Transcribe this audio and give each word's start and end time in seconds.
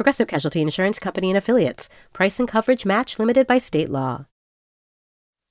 Progressive 0.00 0.28
Casualty 0.28 0.62
Insurance 0.62 0.98
Company 0.98 1.28
and 1.28 1.36
Affiliates. 1.36 1.90
Price 2.14 2.40
and 2.40 2.48
coverage 2.48 2.86
match 2.86 3.18
limited 3.18 3.46
by 3.46 3.58
state 3.58 3.90
law. 3.90 4.24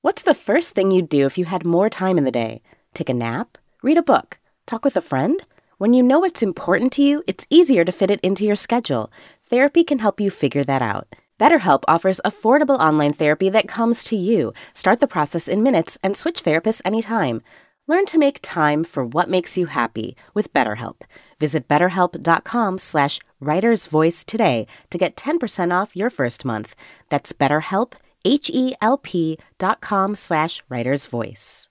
What's 0.01 0.23
the 0.23 0.33
first 0.33 0.73
thing 0.73 0.89
you'd 0.89 1.07
do 1.07 1.27
if 1.27 1.37
you 1.37 1.45
had 1.45 1.67
more 1.67 1.87
time 1.87 2.17
in 2.17 2.23
the 2.23 2.31
day? 2.31 2.63
Take 2.95 3.09
a 3.09 3.13
nap? 3.13 3.59
Read 3.83 3.99
a 3.99 4.01
book? 4.01 4.39
Talk 4.65 4.83
with 4.83 4.97
a 4.97 5.01
friend? 5.01 5.39
When 5.77 5.93
you 5.93 6.01
know 6.01 6.17
what's 6.17 6.41
important 6.41 6.91
to 6.93 7.03
you, 7.03 7.21
it's 7.27 7.45
easier 7.51 7.85
to 7.85 7.91
fit 7.91 8.09
it 8.09 8.19
into 8.21 8.43
your 8.43 8.55
schedule. 8.55 9.13
Therapy 9.45 9.83
can 9.83 9.99
help 9.99 10.19
you 10.19 10.31
figure 10.31 10.63
that 10.63 10.81
out. 10.81 11.13
BetterHelp 11.39 11.83
offers 11.87 12.19
affordable 12.25 12.79
online 12.79 13.13
therapy 13.13 13.49
that 13.51 13.67
comes 13.67 14.03
to 14.05 14.15
you. 14.15 14.51
Start 14.73 14.99
the 14.99 15.05
process 15.05 15.47
in 15.47 15.61
minutes 15.61 15.99
and 16.01 16.17
switch 16.17 16.41
therapists 16.43 16.81
anytime. 16.83 17.43
Learn 17.85 18.05
to 18.05 18.17
make 18.17 18.39
time 18.41 18.83
for 18.83 19.05
what 19.05 19.29
makes 19.29 19.59
you 19.59 19.67
happy 19.67 20.15
with 20.33 20.53
BetterHelp. 20.53 21.01
Visit 21.39 21.67
betterhelp.com 21.67 22.79
slash 22.79 23.19
writersvoice 23.41 24.25
today 24.25 24.67
to 24.89 24.97
get 24.97 25.15
10% 25.15 25.73
off 25.73 25.95
your 25.95 26.09
first 26.09 26.45
month. 26.45 26.75
That's 27.09 27.33
betterhelp, 27.33 27.93
H-E-L-P 28.25 29.37
dot 29.57 29.81
com 29.81 30.15
slash 30.15 30.63
writersvoice. 30.69 31.67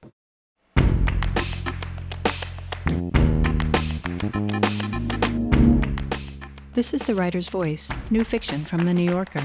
This 6.79 6.95
is 6.95 7.03
The 7.03 7.15
Writer's 7.17 7.49
Voice, 7.49 7.91
new 8.09 8.23
fiction 8.23 8.61
from 8.61 8.85
The 8.85 8.95
New 8.95 9.11
Yorker. 9.11 9.43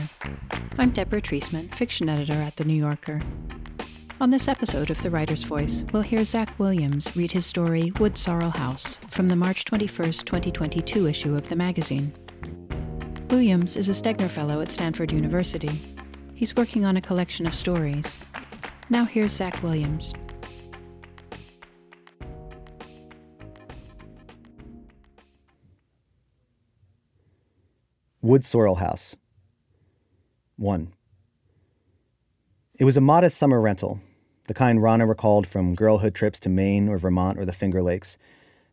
I'm 0.78 0.92
Deborah 0.92 1.20
Treisman, 1.20 1.74
fiction 1.74 2.08
editor 2.08 2.34
at 2.34 2.58
The 2.58 2.64
New 2.64 2.76
Yorker. 2.76 3.22
On 4.24 4.30
this 4.30 4.48
episode 4.48 4.90
of 4.90 5.02
The 5.02 5.10
Writer's 5.10 5.44
Voice, 5.44 5.84
we'll 5.92 6.02
hear 6.02 6.24
Zach 6.24 6.58
Williams 6.58 7.14
read 7.14 7.34
his 7.34 7.46
story 7.46 7.92
Wood 8.00 8.18
Sorrel 8.18 8.52
House 8.52 8.98
from 9.10 9.28
the 9.28 9.36
March 9.36 9.66
21, 9.66 10.14
2022 10.14 11.08
issue 11.08 11.36
of 11.36 11.50
the 11.50 11.58
magazine. 11.58 12.14
Williams 13.30 13.76
is 13.76 13.90
a 13.90 13.92
Stegner 13.92 14.30
Fellow 14.30 14.62
at 14.62 14.72
Stanford 14.72 15.12
University. 15.12 15.72
He's 16.34 16.56
working 16.56 16.86
on 16.86 16.96
a 16.96 17.02
collection 17.02 17.46
of 17.46 17.54
stories. 17.54 18.18
Now 18.90 19.04
here's 19.04 19.34
Zach 19.34 19.62
Williams. 19.62 20.14
Wood 28.22 28.46
Sorrel 28.46 28.76
House 28.76 29.18
1. 30.56 30.94
It 32.80 32.86
was 32.86 32.96
a 32.96 33.02
modest 33.02 33.38
summer 33.38 33.60
rental, 33.60 34.00
the 34.48 34.54
kind 34.54 34.82
Rana 34.82 35.06
recalled 35.08 35.48
from 35.48 35.76
girlhood 35.76 36.14
trips 36.14 36.40
to 36.42 36.50
Maine 36.50 36.90
or 36.90 36.98
Vermont 36.98 37.40
or 37.40 37.46
the 37.46 37.54
Finger 37.54 37.82
Lakes, 37.82 38.18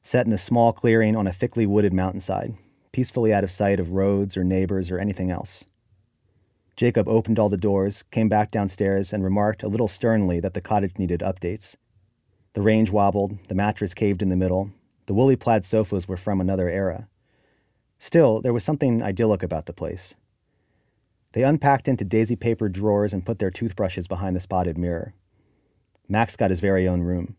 set 0.02 0.26
in 0.26 0.32
a 0.32 0.38
small 0.38 0.72
clearing 0.72 1.14
on 1.14 1.26
a 1.26 1.32
thickly 1.32 1.66
wooded 1.66 1.92
mountainside, 1.92 2.54
peacefully 2.92 3.32
out 3.32 3.44
of 3.44 3.50
sight 3.50 3.78
of 3.78 3.92
roads 3.92 4.36
or 4.36 4.42
neighbors 4.42 4.90
or 4.90 4.98
anything 4.98 5.30
else. 5.30 5.64
Jacob 6.76 7.06
opened 7.08 7.38
all 7.38 7.48
the 7.48 7.56
doors, 7.56 8.02
came 8.10 8.28
back 8.28 8.50
downstairs, 8.50 9.12
and 9.12 9.22
remarked 9.22 9.62
a 9.62 9.68
little 9.68 9.86
sternly 9.86 10.40
that 10.40 10.54
the 10.54 10.60
cottage 10.60 10.98
needed 10.98 11.20
updates. 11.20 11.76
The 12.54 12.62
range 12.62 12.90
wobbled, 12.90 13.38
the 13.48 13.54
mattress 13.54 13.94
caved 13.94 14.22
in 14.22 14.28
the 14.28 14.36
middle, 14.36 14.72
the 15.06 15.14
woolly 15.14 15.36
plaid 15.36 15.64
sofas 15.64 16.08
were 16.08 16.16
from 16.16 16.40
another 16.40 16.68
era. 16.68 17.08
Still, 17.98 18.40
there 18.40 18.52
was 18.52 18.64
something 18.64 19.02
idyllic 19.02 19.42
about 19.42 19.66
the 19.66 19.72
place. 19.72 20.14
They 21.32 21.42
unpacked 21.44 21.86
into 21.86 22.04
daisy 22.04 22.34
papered 22.34 22.72
drawers 22.72 23.12
and 23.12 23.26
put 23.26 23.38
their 23.38 23.50
toothbrushes 23.50 24.08
behind 24.08 24.34
the 24.34 24.40
spotted 24.40 24.78
mirror. 24.78 25.12
Max 26.10 26.34
got 26.34 26.50
his 26.50 26.58
very 26.58 26.88
own 26.88 27.02
room. 27.02 27.36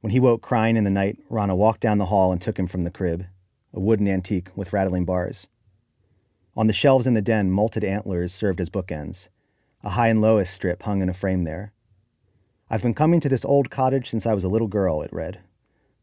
When 0.00 0.10
he 0.10 0.18
woke 0.18 0.42
crying 0.42 0.76
in 0.76 0.82
the 0.82 0.90
night, 0.90 1.18
Rana 1.30 1.54
walked 1.54 1.80
down 1.80 1.98
the 1.98 2.06
hall 2.06 2.32
and 2.32 2.42
took 2.42 2.58
him 2.58 2.66
from 2.66 2.82
the 2.82 2.90
crib, 2.90 3.26
a 3.72 3.78
wooden 3.78 4.08
antique 4.08 4.50
with 4.56 4.72
rattling 4.72 5.04
bars. 5.04 5.46
On 6.56 6.66
the 6.66 6.72
shelves 6.72 7.06
in 7.06 7.14
the 7.14 7.22
den, 7.22 7.52
molted 7.52 7.84
antlers 7.84 8.34
served 8.34 8.60
as 8.60 8.70
bookends. 8.70 9.28
A 9.84 9.90
high 9.90 10.08
and 10.08 10.20
lowest 10.20 10.52
strip 10.52 10.82
hung 10.82 11.00
in 11.00 11.08
a 11.08 11.14
frame 11.14 11.44
there. 11.44 11.72
I've 12.68 12.82
been 12.82 12.92
coming 12.92 13.20
to 13.20 13.28
this 13.28 13.44
old 13.44 13.70
cottage 13.70 14.10
since 14.10 14.26
I 14.26 14.34
was 14.34 14.42
a 14.42 14.48
little 14.48 14.66
girl, 14.66 15.00
it 15.02 15.12
read. 15.12 15.38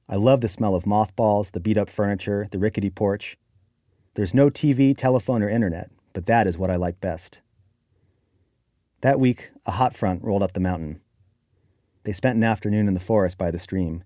I 0.07 0.15
love 0.15 0.39
the 0.39 0.47
smell 0.47 0.75
of 0.75 0.85
mothballs, 0.85 1.51
the 1.51 1.59
beat 1.59 1.77
up 1.77 1.89
furniture, 1.89 2.47
the 2.49 2.59
rickety 2.59 2.91
porch. 2.91 3.37
There's 4.13 4.33
no 4.33 4.49
TV, 4.49 4.95
telephone, 4.95 5.43
or 5.43 5.49
internet, 5.49 5.91
but 6.13 6.27
that 6.27 6.47
is 6.47 6.57
what 6.57 6.71
I 6.71 6.77
like 6.77 7.01
best. 7.01 7.41
That 9.01 9.19
week, 9.19 9.51
a 9.65 9.71
hot 9.71 9.97
front 9.97 10.23
rolled 10.23 10.43
up 10.43 10.53
the 10.53 10.61
mountain. 10.61 11.01
They 12.03 12.13
spent 12.13 12.37
an 12.37 12.43
afternoon 12.43 12.87
in 12.87 12.93
the 12.93 12.99
forest 12.99 13.37
by 13.37 13.51
the 13.51 13.59
stream. 13.59 14.03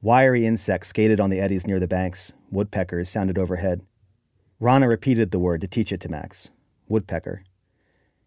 Wiry 0.00 0.46
insects 0.46 0.88
skated 0.88 1.20
on 1.20 1.30
the 1.30 1.40
eddies 1.40 1.66
near 1.66 1.78
the 1.78 1.86
banks. 1.86 2.32
Woodpeckers 2.50 3.08
sounded 3.08 3.38
overhead. 3.38 3.82
Rana 4.58 4.88
repeated 4.88 5.30
the 5.30 5.38
word 5.38 5.60
to 5.60 5.68
teach 5.68 5.92
it 5.92 6.00
to 6.00 6.08
Max 6.08 6.50
woodpecker. 6.88 7.42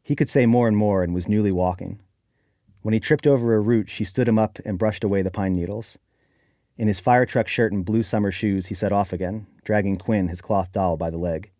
He 0.02 0.16
could 0.16 0.30
say 0.30 0.46
more 0.46 0.68
and 0.68 0.76
more 0.76 1.04
and 1.04 1.14
was 1.14 1.28
newly 1.28 1.52
walking. 1.52 2.00
When 2.82 2.94
he 2.94 3.00
tripped 3.00 3.28
over 3.28 3.56
a 3.56 3.60
root, 3.62 3.90
she 3.90 4.04
stood 4.04 4.28
him 4.28 4.40
up 4.40 4.60
and 4.66 4.78
brushed 4.78 5.04
away 5.04 5.22
the 5.22 5.32
pine 5.32 5.56
needles. 5.56 5.98
In 6.78 6.88
his 6.88 7.00
fire 7.00 7.26
truck 7.26 7.48
shirt 7.48 7.72
and 7.72 7.86
blue 7.86 8.04
summer 8.04 8.32
shoes, 8.32 8.68
he 8.68 8.76
set 8.76 8.92
off 8.92 9.14
again, 9.14 9.48
dragging 9.64 9.98
Quinn, 9.98 10.28
his 10.28 10.42
cloth 10.42 10.72
doll, 10.72 10.98
by 10.98 11.10
the 11.10 11.18
leg. 11.18 11.52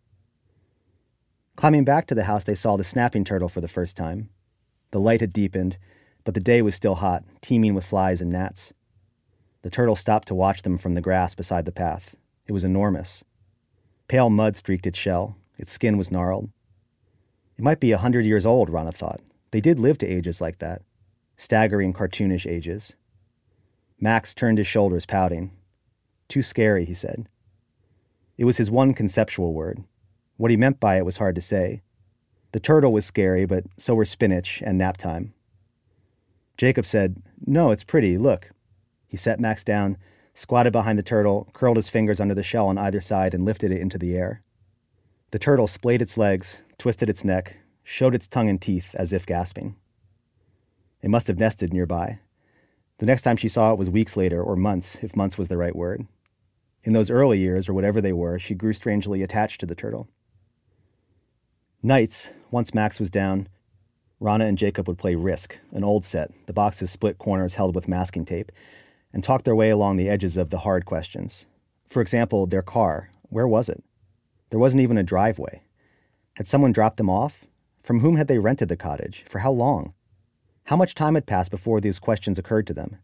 Climbing 1.56 1.84
back 1.84 2.06
to 2.06 2.14
the 2.14 2.24
house, 2.24 2.44
they 2.44 2.54
saw 2.54 2.76
the 2.76 2.84
snapping 2.84 3.24
turtle 3.24 3.48
for 3.48 3.60
the 3.60 3.68
first 3.68 3.96
time. 3.96 4.28
The 4.90 5.00
light 5.00 5.20
had 5.20 5.32
deepened, 5.32 5.78
but 6.26 6.34
the 6.34 6.40
day 6.40 6.60
was 6.60 6.74
still 6.74 6.96
hot, 6.96 7.22
teeming 7.40 7.72
with 7.72 7.86
flies 7.86 8.20
and 8.20 8.32
gnats. 8.32 8.74
The 9.62 9.70
turtle 9.70 9.94
stopped 9.94 10.26
to 10.26 10.34
watch 10.34 10.62
them 10.62 10.76
from 10.76 10.94
the 10.94 11.00
grass 11.00 11.36
beside 11.36 11.64
the 11.66 11.72
path. 11.72 12.16
It 12.48 12.52
was 12.52 12.64
enormous. 12.64 13.22
Pale 14.08 14.30
mud 14.30 14.56
streaked 14.56 14.88
its 14.88 14.98
shell. 14.98 15.36
Its 15.56 15.70
skin 15.70 15.96
was 15.96 16.10
gnarled. 16.10 16.50
It 17.56 17.62
might 17.62 17.78
be 17.78 17.92
a 17.92 17.98
hundred 17.98 18.26
years 18.26 18.44
old, 18.44 18.68
Rana 18.68 18.90
thought. 18.90 19.20
They 19.52 19.60
did 19.60 19.78
live 19.78 19.98
to 19.98 20.06
ages 20.06 20.40
like 20.40 20.58
that. 20.58 20.82
Staggering, 21.36 21.92
cartoonish 21.92 22.44
ages. 22.44 22.96
Max 24.00 24.34
turned 24.34 24.58
his 24.58 24.66
shoulders, 24.66 25.06
pouting. 25.06 25.52
Too 26.26 26.42
scary, 26.42 26.84
he 26.84 26.94
said. 26.94 27.28
It 28.36 28.46
was 28.46 28.56
his 28.56 28.68
one 28.70 28.94
conceptual 28.94 29.54
word. 29.54 29.84
What 30.38 30.50
he 30.50 30.56
meant 30.56 30.80
by 30.80 30.96
it 30.96 31.04
was 31.04 31.18
hard 31.18 31.36
to 31.36 31.40
say. 31.40 31.82
The 32.50 32.58
turtle 32.58 32.92
was 32.92 33.06
scary, 33.06 33.46
but 33.46 33.62
so 33.76 33.94
were 33.94 34.04
spinach 34.04 34.60
and 34.66 34.76
nap 34.76 34.96
time. 34.96 35.32
Jacob 36.56 36.86
said, 36.86 37.22
No, 37.46 37.70
it's 37.70 37.84
pretty, 37.84 38.16
look. 38.16 38.50
He 39.06 39.16
set 39.16 39.40
Max 39.40 39.62
down, 39.62 39.98
squatted 40.34 40.72
behind 40.72 40.98
the 40.98 41.02
turtle, 41.02 41.48
curled 41.52 41.76
his 41.76 41.88
fingers 41.88 42.20
under 42.20 42.34
the 42.34 42.42
shell 42.42 42.68
on 42.68 42.78
either 42.78 43.00
side, 43.00 43.34
and 43.34 43.44
lifted 43.44 43.70
it 43.70 43.80
into 43.80 43.98
the 43.98 44.16
air. 44.16 44.42
The 45.30 45.38
turtle 45.38 45.66
splayed 45.66 46.02
its 46.02 46.16
legs, 46.16 46.58
twisted 46.78 47.10
its 47.10 47.24
neck, 47.24 47.56
showed 47.82 48.14
its 48.14 48.28
tongue 48.28 48.48
and 48.48 48.60
teeth 48.60 48.94
as 48.94 49.12
if 49.12 49.26
gasping. 49.26 49.76
It 51.02 51.10
must 51.10 51.26
have 51.26 51.38
nested 51.38 51.72
nearby. 51.72 52.20
The 52.98 53.06
next 53.06 53.22
time 53.22 53.36
she 53.36 53.48
saw 53.48 53.72
it 53.72 53.78
was 53.78 53.90
weeks 53.90 54.16
later, 54.16 54.42
or 54.42 54.56
months, 54.56 54.98
if 55.02 55.14
months 55.14 55.36
was 55.36 55.48
the 55.48 55.58
right 55.58 55.76
word. 55.76 56.06
In 56.82 56.94
those 56.94 57.10
early 57.10 57.38
years, 57.38 57.68
or 57.68 57.74
whatever 57.74 58.00
they 58.00 58.12
were, 58.12 58.38
she 58.38 58.54
grew 58.54 58.72
strangely 58.72 59.22
attached 59.22 59.60
to 59.60 59.66
the 59.66 59.74
turtle. 59.74 60.08
Nights, 61.82 62.30
once 62.50 62.72
Max 62.72 62.98
was 62.98 63.10
down, 63.10 63.48
Rana 64.18 64.46
and 64.46 64.56
Jacob 64.56 64.88
would 64.88 64.98
play 64.98 65.14
Risk, 65.14 65.58
an 65.72 65.84
old 65.84 66.04
set, 66.04 66.30
the 66.46 66.52
box's 66.52 66.90
split 66.90 67.18
corners 67.18 67.54
held 67.54 67.74
with 67.74 67.88
masking 67.88 68.24
tape, 68.24 68.50
and 69.12 69.22
talk 69.22 69.42
their 69.42 69.54
way 69.54 69.68
along 69.70 69.96
the 69.96 70.08
edges 70.08 70.36
of 70.36 70.50
the 70.50 70.58
hard 70.58 70.86
questions. 70.86 71.44
For 71.86 72.00
example, 72.00 72.46
their 72.46 72.62
car. 72.62 73.10
Where 73.28 73.46
was 73.46 73.68
it? 73.68 73.82
There 74.50 74.58
wasn't 74.58 74.82
even 74.82 74.96
a 74.96 75.02
driveway. 75.02 75.62
Had 76.34 76.46
someone 76.46 76.72
dropped 76.72 76.96
them 76.96 77.10
off? 77.10 77.44
From 77.82 78.00
whom 78.00 78.16
had 78.16 78.26
they 78.26 78.38
rented 78.38 78.68
the 78.68 78.76
cottage? 78.76 79.24
For 79.28 79.40
how 79.40 79.52
long? 79.52 79.92
How 80.64 80.76
much 80.76 80.94
time 80.94 81.14
had 81.14 81.26
passed 81.26 81.50
before 81.50 81.80
these 81.80 81.98
questions 81.98 82.38
occurred 82.38 82.66
to 82.68 82.74
them? 82.74 82.98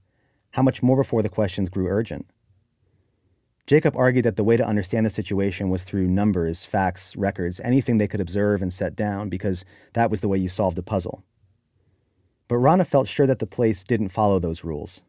How 0.53 0.63
much 0.63 0.83
more 0.83 0.97
before 0.97 1.23
the 1.23 1.29
questions 1.29 1.69
grew 1.69 1.89
urgent? 1.89 2.27
Jacob 3.67 3.97
argued 3.97 4.25
that 4.25 4.37
the 4.37 4.45
way 4.45 4.57
to 4.57 4.67
understand 4.67 5.07
the 5.07 5.11
situation 5.11 5.69
was 5.69 5.85
through 5.85 6.09
numbers, 6.09 6.65
facts, 6.65 7.15
records, 7.17 7.61
anything 7.61 7.99
they 7.99 8.09
could 8.09 8.21
observe 8.21 8.61
and 8.61 8.73
set 8.73 8.97
down, 8.97 9.29
because 9.29 9.65
that 9.93 10.11
was 10.11 10.21
the 10.21 10.29
way 10.29 10.39
you 10.39 10.49
solved 10.49 10.79
a 10.79 10.83
puzzle. 10.83 11.23
But 12.49 12.59
Rana 12.59 12.85
felt 12.85 13.09
sure 13.09 13.27
that 13.27 13.39
the 13.39 13.47
place 13.47 13.85
didn't 13.85 14.09
follow 14.09 14.39
those 14.39 14.65
rules. 14.65 15.03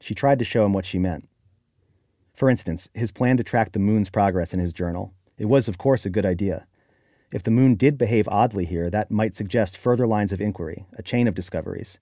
She 0.00 0.14
tried 0.14 0.40
to 0.40 0.44
show 0.44 0.64
him 0.64 0.72
what 0.72 0.84
she 0.84 0.98
meant. 0.98 1.28
For 2.34 2.50
instance, 2.50 2.88
his 2.92 3.12
plan 3.12 3.36
to 3.36 3.44
track 3.44 3.72
the 3.72 3.78
moon's 3.78 4.10
progress 4.10 4.52
in 4.52 4.58
his 4.58 4.72
journal. 4.72 5.14
It 5.38 5.46
was, 5.46 5.68
of 5.68 5.78
course, 5.78 6.04
a 6.04 6.10
good 6.10 6.26
idea. 6.26 6.66
If 7.32 7.44
the 7.44 7.50
moon 7.50 7.76
did 7.76 7.96
behave 7.96 8.28
oddly 8.28 8.64
here, 8.64 8.90
that 8.90 9.10
might 9.10 9.34
suggest 9.34 9.76
further 9.76 10.06
lines 10.06 10.32
of 10.32 10.40
inquiry, 10.40 10.86
a 10.98 11.02
chain 11.02 11.28
of 11.28 11.34
discoveries. 11.34 11.98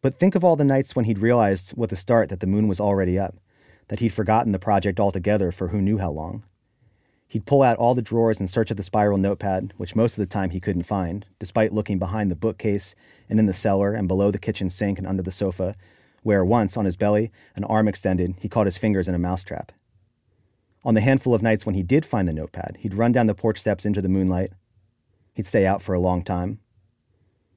But 0.00 0.14
think 0.14 0.34
of 0.34 0.42
all 0.42 0.56
the 0.56 0.64
nights 0.64 0.96
when 0.96 1.04
he'd 1.04 1.18
realized 1.18 1.74
with 1.76 1.92
a 1.92 1.96
start 1.96 2.28
that 2.30 2.40
the 2.40 2.46
moon 2.46 2.66
was 2.66 2.80
already 2.80 3.18
up, 3.18 3.36
that 3.88 4.00
he'd 4.00 4.12
forgotten 4.12 4.52
the 4.52 4.58
project 4.58 4.98
altogether 4.98 5.52
for 5.52 5.68
who 5.68 5.80
knew 5.80 5.98
how 5.98 6.10
long. 6.10 6.44
He'd 7.28 7.46
pull 7.46 7.62
out 7.62 7.76
all 7.78 7.94
the 7.94 8.02
drawers 8.02 8.40
in 8.40 8.46
search 8.46 8.70
of 8.70 8.76
the 8.76 8.82
spiral 8.82 9.18
notepad, 9.18 9.72
which 9.76 9.96
most 9.96 10.12
of 10.12 10.18
the 10.18 10.26
time 10.26 10.50
he 10.50 10.60
couldn't 10.60 10.84
find, 10.84 11.26
despite 11.38 11.72
looking 11.72 11.98
behind 11.98 12.30
the 12.30 12.36
bookcase 12.36 12.94
and 13.28 13.38
in 13.38 13.46
the 13.46 13.52
cellar 13.52 13.94
and 13.94 14.06
below 14.06 14.30
the 14.30 14.38
kitchen 14.38 14.70
sink 14.70 14.98
and 14.98 15.06
under 15.06 15.22
the 15.22 15.32
sofa, 15.32 15.74
where 16.22 16.44
once, 16.44 16.76
on 16.76 16.84
his 16.84 16.96
belly, 16.96 17.32
an 17.56 17.64
arm 17.64 17.88
extended, 17.88 18.34
he 18.38 18.48
caught 18.48 18.66
his 18.66 18.78
fingers 18.78 19.08
in 19.08 19.14
a 19.14 19.18
mousetrap. 19.18 19.72
On 20.84 20.94
the 20.94 21.00
handful 21.00 21.34
of 21.34 21.42
nights 21.42 21.66
when 21.66 21.74
he 21.74 21.82
did 21.82 22.06
find 22.06 22.28
the 22.28 22.32
notepad, 22.32 22.76
he'd 22.78 22.94
run 22.94 23.10
down 23.10 23.26
the 23.26 23.34
porch 23.34 23.60
steps 23.60 23.84
into 23.84 24.00
the 24.00 24.08
moonlight. 24.08 24.52
He'd 25.34 25.46
stay 25.46 25.66
out 25.66 25.82
for 25.82 25.94
a 25.94 26.00
long 26.00 26.22
time. 26.22 26.60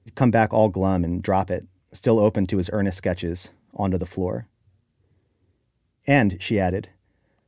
He'd 0.03 0.15
come 0.15 0.31
back 0.31 0.51
all 0.51 0.69
glum 0.69 1.03
and 1.03 1.21
drop 1.21 1.51
it, 1.51 1.67
still 1.91 2.19
open 2.19 2.47
to 2.47 2.57
his 2.57 2.71
earnest 2.73 2.97
sketches, 2.97 3.49
onto 3.75 3.99
the 3.99 4.07
floor. 4.07 4.47
And, 6.09 6.41
she 6.41 6.59
added, 6.59 6.89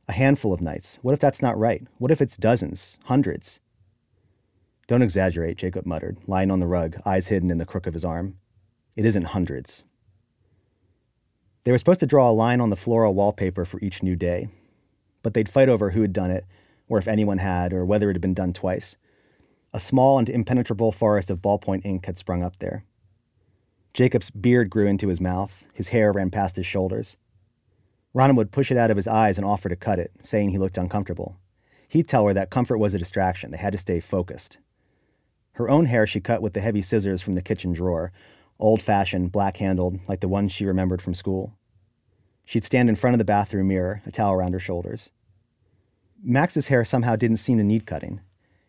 a 0.06 0.12
handful 0.12 0.52
of 0.52 0.60
nights. 0.60 1.00
What 1.02 1.14
if 1.14 1.18
that's 1.18 1.42
not 1.42 1.58
right? 1.58 1.84
What 1.98 2.12
if 2.12 2.22
it's 2.22 2.36
dozens, 2.36 3.00
hundreds? 3.06 3.58
Don't 4.86 5.02
exaggerate, 5.02 5.56
Jacob 5.56 5.84
muttered, 5.84 6.18
lying 6.28 6.48
on 6.48 6.60
the 6.60 6.68
rug, 6.68 6.96
eyes 7.04 7.26
hidden 7.26 7.50
in 7.50 7.58
the 7.58 7.66
crook 7.66 7.88
of 7.88 7.92
his 7.92 8.04
arm. 8.04 8.36
It 8.94 9.04
isn't 9.04 9.24
hundreds. 9.24 9.82
They 11.64 11.72
were 11.72 11.78
supposed 11.78 11.98
to 12.00 12.06
draw 12.06 12.30
a 12.30 12.32
line 12.32 12.60
on 12.60 12.70
the 12.70 12.76
floral 12.76 13.14
wallpaper 13.14 13.64
for 13.64 13.80
each 13.80 14.00
new 14.00 14.14
day, 14.14 14.46
but 15.24 15.34
they'd 15.34 15.48
fight 15.48 15.68
over 15.68 15.90
who 15.90 16.02
had 16.02 16.12
done 16.12 16.30
it, 16.30 16.44
or 16.88 16.98
if 16.98 17.08
anyone 17.08 17.38
had, 17.38 17.72
or 17.72 17.84
whether 17.84 18.10
it 18.10 18.14
had 18.14 18.22
been 18.22 18.32
done 18.32 18.52
twice. 18.52 18.94
A 19.72 19.80
small 19.80 20.20
and 20.20 20.28
impenetrable 20.28 20.92
forest 20.92 21.30
of 21.30 21.42
ballpoint 21.42 21.84
ink 21.84 22.06
had 22.06 22.16
sprung 22.16 22.44
up 22.44 22.60
there. 22.60 22.84
Jacob's 23.92 24.30
beard 24.30 24.70
grew 24.70 24.86
into 24.86 25.08
his 25.08 25.20
mouth, 25.20 25.66
his 25.74 25.88
hair 25.88 26.12
ran 26.12 26.30
past 26.30 26.54
his 26.54 26.66
shoulders. 26.66 27.16
Rana 28.14 28.34
would 28.34 28.52
push 28.52 28.70
it 28.70 28.76
out 28.76 28.90
of 28.90 28.96
his 28.96 29.08
eyes 29.08 29.38
and 29.38 29.46
offer 29.46 29.68
to 29.68 29.76
cut 29.76 29.98
it, 29.98 30.12
saying 30.20 30.50
he 30.50 30.58
looked 30.58 30.78
uncomfortable. 30.78 31.36
He'd 31.88 32.08
tell 32.08 32.26
her 32.26 32.34
that 32.34 32.50
comfort 32.50 32.78
was 32.78 32.94
a 32.94 32.98
distraction, 32.98 33.50
they 33.50 33.58
had 33.58 33.72
to 33.72 33.78
stay 33.78 34.00
focused. 34.00 34.58
Her 35.52 35.68
own 35.68 35.86
hair 35.86 36.06
she 36.06 36.20
cut 36.20 36.42
with 36.42 36.54
the 36.54 36.60
heavy 36.60 36.82
scissors 36.82 37.22
from 37.22 37.34
the 37.34 37.42
kitchen 37.42 37.72
drawer, 37.72 38.12
old 38.58 38.82
fashioned, 38.82 39.32
black 39.32 39.58
handled, 39.58 39.98
like 40.08 40.20
the 40.20 40.28
ones 40.28 40.52
she 40.52 40.64
remembered 40.64 41.02
from 41.02 41.14
school. 41.14 41.54
She'd 42.44 42.64
stand 42.64 42.88
in 42.88 42.96
front 42.96 43.14
of 43.14 43.18
the 43.18 43.24
bathroom 43.24 43.68
mirror, 43.68 44.02
a 44.06 44.10
towel 44.10 44.32
around 44.34 44.52
her 44.52 44.60
shoulders. 44.60 45.10
Max's 46.22 46.68
hair 46.68 46.84
somehow 46.84 47.16
didn't 47.16 47.38
seem 47.38 47.58
to 47.58 47.64
need 47.64 47.86
cutting. 47.86 48.20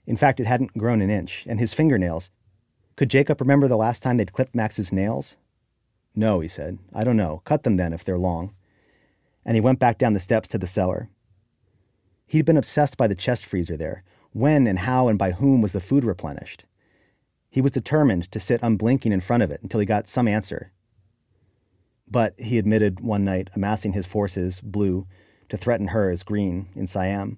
In 0.06 0.18
fact, 0.18 0.40
it 0.40 0.48
hadn't 0.48 0.78
grown 0.78 1.02
an 1.02 1.10
inch, 1.10 1.46
and 1.48 1.60
his 1.60 1.74
fingernails. 1.74 2.30
Could 2.96 3.10
Jacob 3.10 3.40
remember 3.40 3.68
the 3.68 3.78
last 3.78 4.04
time 4.04 4.18
they'd 4.18 4.34
clipped 4.34 4.56
Max's 4.56 4.92
nails? 4.92 5.38
No, 6.16 6.40
he 6.40 6.48
said. 6.48 6.78
I 6.94 7.04
don't 7.04 7.18
know. 7.18 7.42
Cut 7.46 7.64
them 7.64 7.78
then 7.78 7.94
if 7.94 8.04
they're 8.04 8.18
long. 8.18 8.54
And 9.46 9.56
he 9.56 9.62
went 9.62 9.80
back 9.80 9.98
down 9.98 10.14
the 10.14 10.20
steps 10.20 10.48
to 10.50 10.58
the 10.58 10.68
cellar. 10.68 11.10
He'd 12.26 12.46
been 12.46 12.58
obsessed 12.58 12.98
by 12.98 13.08
the 13.08 13.16
chest 13.16 13.46
freezer 13.46 13.78
there. 13.78 14.04
When 14.32 14.66
and 14.68 14.80
how 14.80 15.08
and 15.08 15.20
by 15.20 15.32
whom 15.32 15.62
was 15.62 15.74
the 15.74 15.80
food 15.80 16.04
replenished? 16.04 16.66
He 17.50 17.62
was 17.62 17.72
determined 17.72 18.32
to 18.32 18.40
sit 18.40 18.64
unblinking 18.64 19.12
in 19.12 19.22
front 19.22 19.44
of 19.44 19.52
it 19.52 19.62
until 19.62 19.80
he 19.80 19.86
got 19.86 20.08
some 20.08 20.28
answer, 20.28 20.72
but 22.10 22.34
he 22.40 22.58
admitted 22.58 23.00
one 23.00 23.24
night 23.24 23.50
amassing 23.56 23.94
his 23.94 24.06
forces, 24.06 24.60
blue, 24.62 25.08
to 25.50 25.58
threaten 25.58 25.90
her 25.90 26.10
as 26.10 26.24
green, 26.24 26.70
in 26.76 26.88
Siam. 26.88 27.38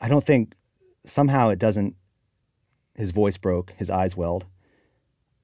I 0.00 0.08
don't 0.08 0.24
think, 0.24 0.56
somehow 1.04 1.50
it 1.50 1.58
doesn't. 1.58 1.94
His 2.94 3.10
voice 3.10 3.36
broke, 3.36 3.72
his 3.76 3.90
eyes 3.90 4.16
welled. 4.16 4.46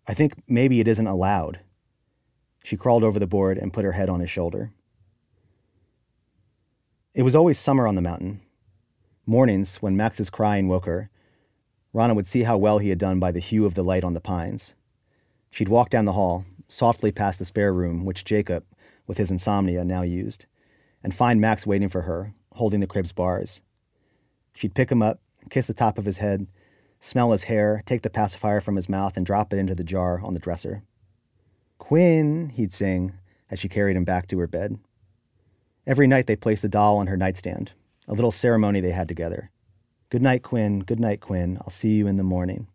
I 0.07 0.15
think 0.15 0.35
maybe 0.49 0.81
it 0.81 0.89
isn't 0.89 1.07
allowed. 1.07 1.61
She 2.65 2.77
crawled 2.77 3.05
over 3.05 3.19
the 3.19 3.27
board 3.27 3.59
and 3.59 3.73
put 3.73 3.85
her 3.85 3.93
head 3.93 4.09
on 4.09 4.21
his 4.21 4.31
shoulder. 4.31 4.73
It 7.15 7.25
was 7.25 7.37
always 7.37 7.59
summer 7.59 7.87
on 7.87 7.95
the 7.95 8.01
mountain. 8.01 8.41
Mornings, 9.27 9.77
when 9.77 9.99
Max's 9.99 10.31
crying 10.31 10.67
woke 10.67 10.87
her, 10.87 11.11
Rana 11.93 12.15
would 12.15 12.27
see 12.27 12.45
how 12.45 12.57
well 12.57 12.79
he 12.79 12.89
had 12.89 12.99
done 12.99 13.21
by 13.21 13.31
the 13.31 13.39
hue 13.39 13.67
of 13.67 13.75
the 13.75 13.85
light 13.85 14.03
on 14.03 14.15
the 14.15 14.21
pines. 14.21 14.75
She'd 15.51 15.69
walk 15.69 15.91
down 15.91 16.07
the 16.07 16.15
hall, 16.15 16.47
softly 16.69 17.13
past 17.13 17.39
the 17.39 17.45
spare 17.45 17.75
room, 17.75 18.07
which 18.07 18.25
Jacob, 18.25 18.65
with 19.07 19.19
his 19.19 19.31
insomnia, 19.31 19.85
now 19.85 20.01
used, 20.01 20.47
and 21.05 21.15
find 21.15 21.39
Max 21.39 21.67
waiting 21.67 21.91
for 21.91 22.01
her, 22.03 22.33
holding 22.53 22.81
the 22.81 22.87
crib's 22.87 23.13
bars. 23.13 23.61
She'd 24.55 24.75
pick 24.75 24.91
him 24.91 25.03
up, 25.03 25.21
kiss 25.51 25.67
the 25.67 25.75
top 25.75 25.99
of 25.99 26.07
his 26.07 26.17
head, 26.17 26.47
smell 26.99 27.33
his 27.33 27.43
hair, 27.43 27.83
take 27.85 28.01
the 28.01 28.09
pacifier 28.09 28.63
from 28.63 28.77
his 28.77 28.89
mouth, 28.89 29.19
and 29.19 29.27
drop 29.27 29.53
it 29.53 29.59
into 29.59 29.75
the 29.75 29.85
jar 29.85 30.23
on 30.25 30.33
the 30.33 30.41
dresser. 30.41 30.83
Quinn, 31.77 32.49
he'd 32.55 32.73
sing 32.73 33.13
as 33.51 33.59
she 33.59 33.69
carried 33.69 33.99
him 33.99 34.05
back 34.05 34.29
to 34.29 34.39
her 34.39 34.47
bed. 34.47 34.79
Every 35.87 36.07
night 36.07 36.27
they 36.27 36.37
placed 36.37 36.63
the 36.63 36.69
doll 36.69 36.99
on 36.99 37.09
her 37.09 37.17
nightstand, 37.17 37.73
a 38.07 38.15
little 38.15 38.33
ceremony 38.33 38.81
they 38.81 38.93
had 38.93 39.09
together. 39.09 39.51
Good 40.11 40.23
night, 40.23 40.43
Quinn. 40.43 40.81
Good 40.81 41.01
night, 41.01 41.21
Quinn. 41.21 41.59
I'll 41.61 41.71
see 41.71 41.95
you 41.95 42.07
in 42.07 42.17
the 42.17 42.23
morning. 42.23 42.69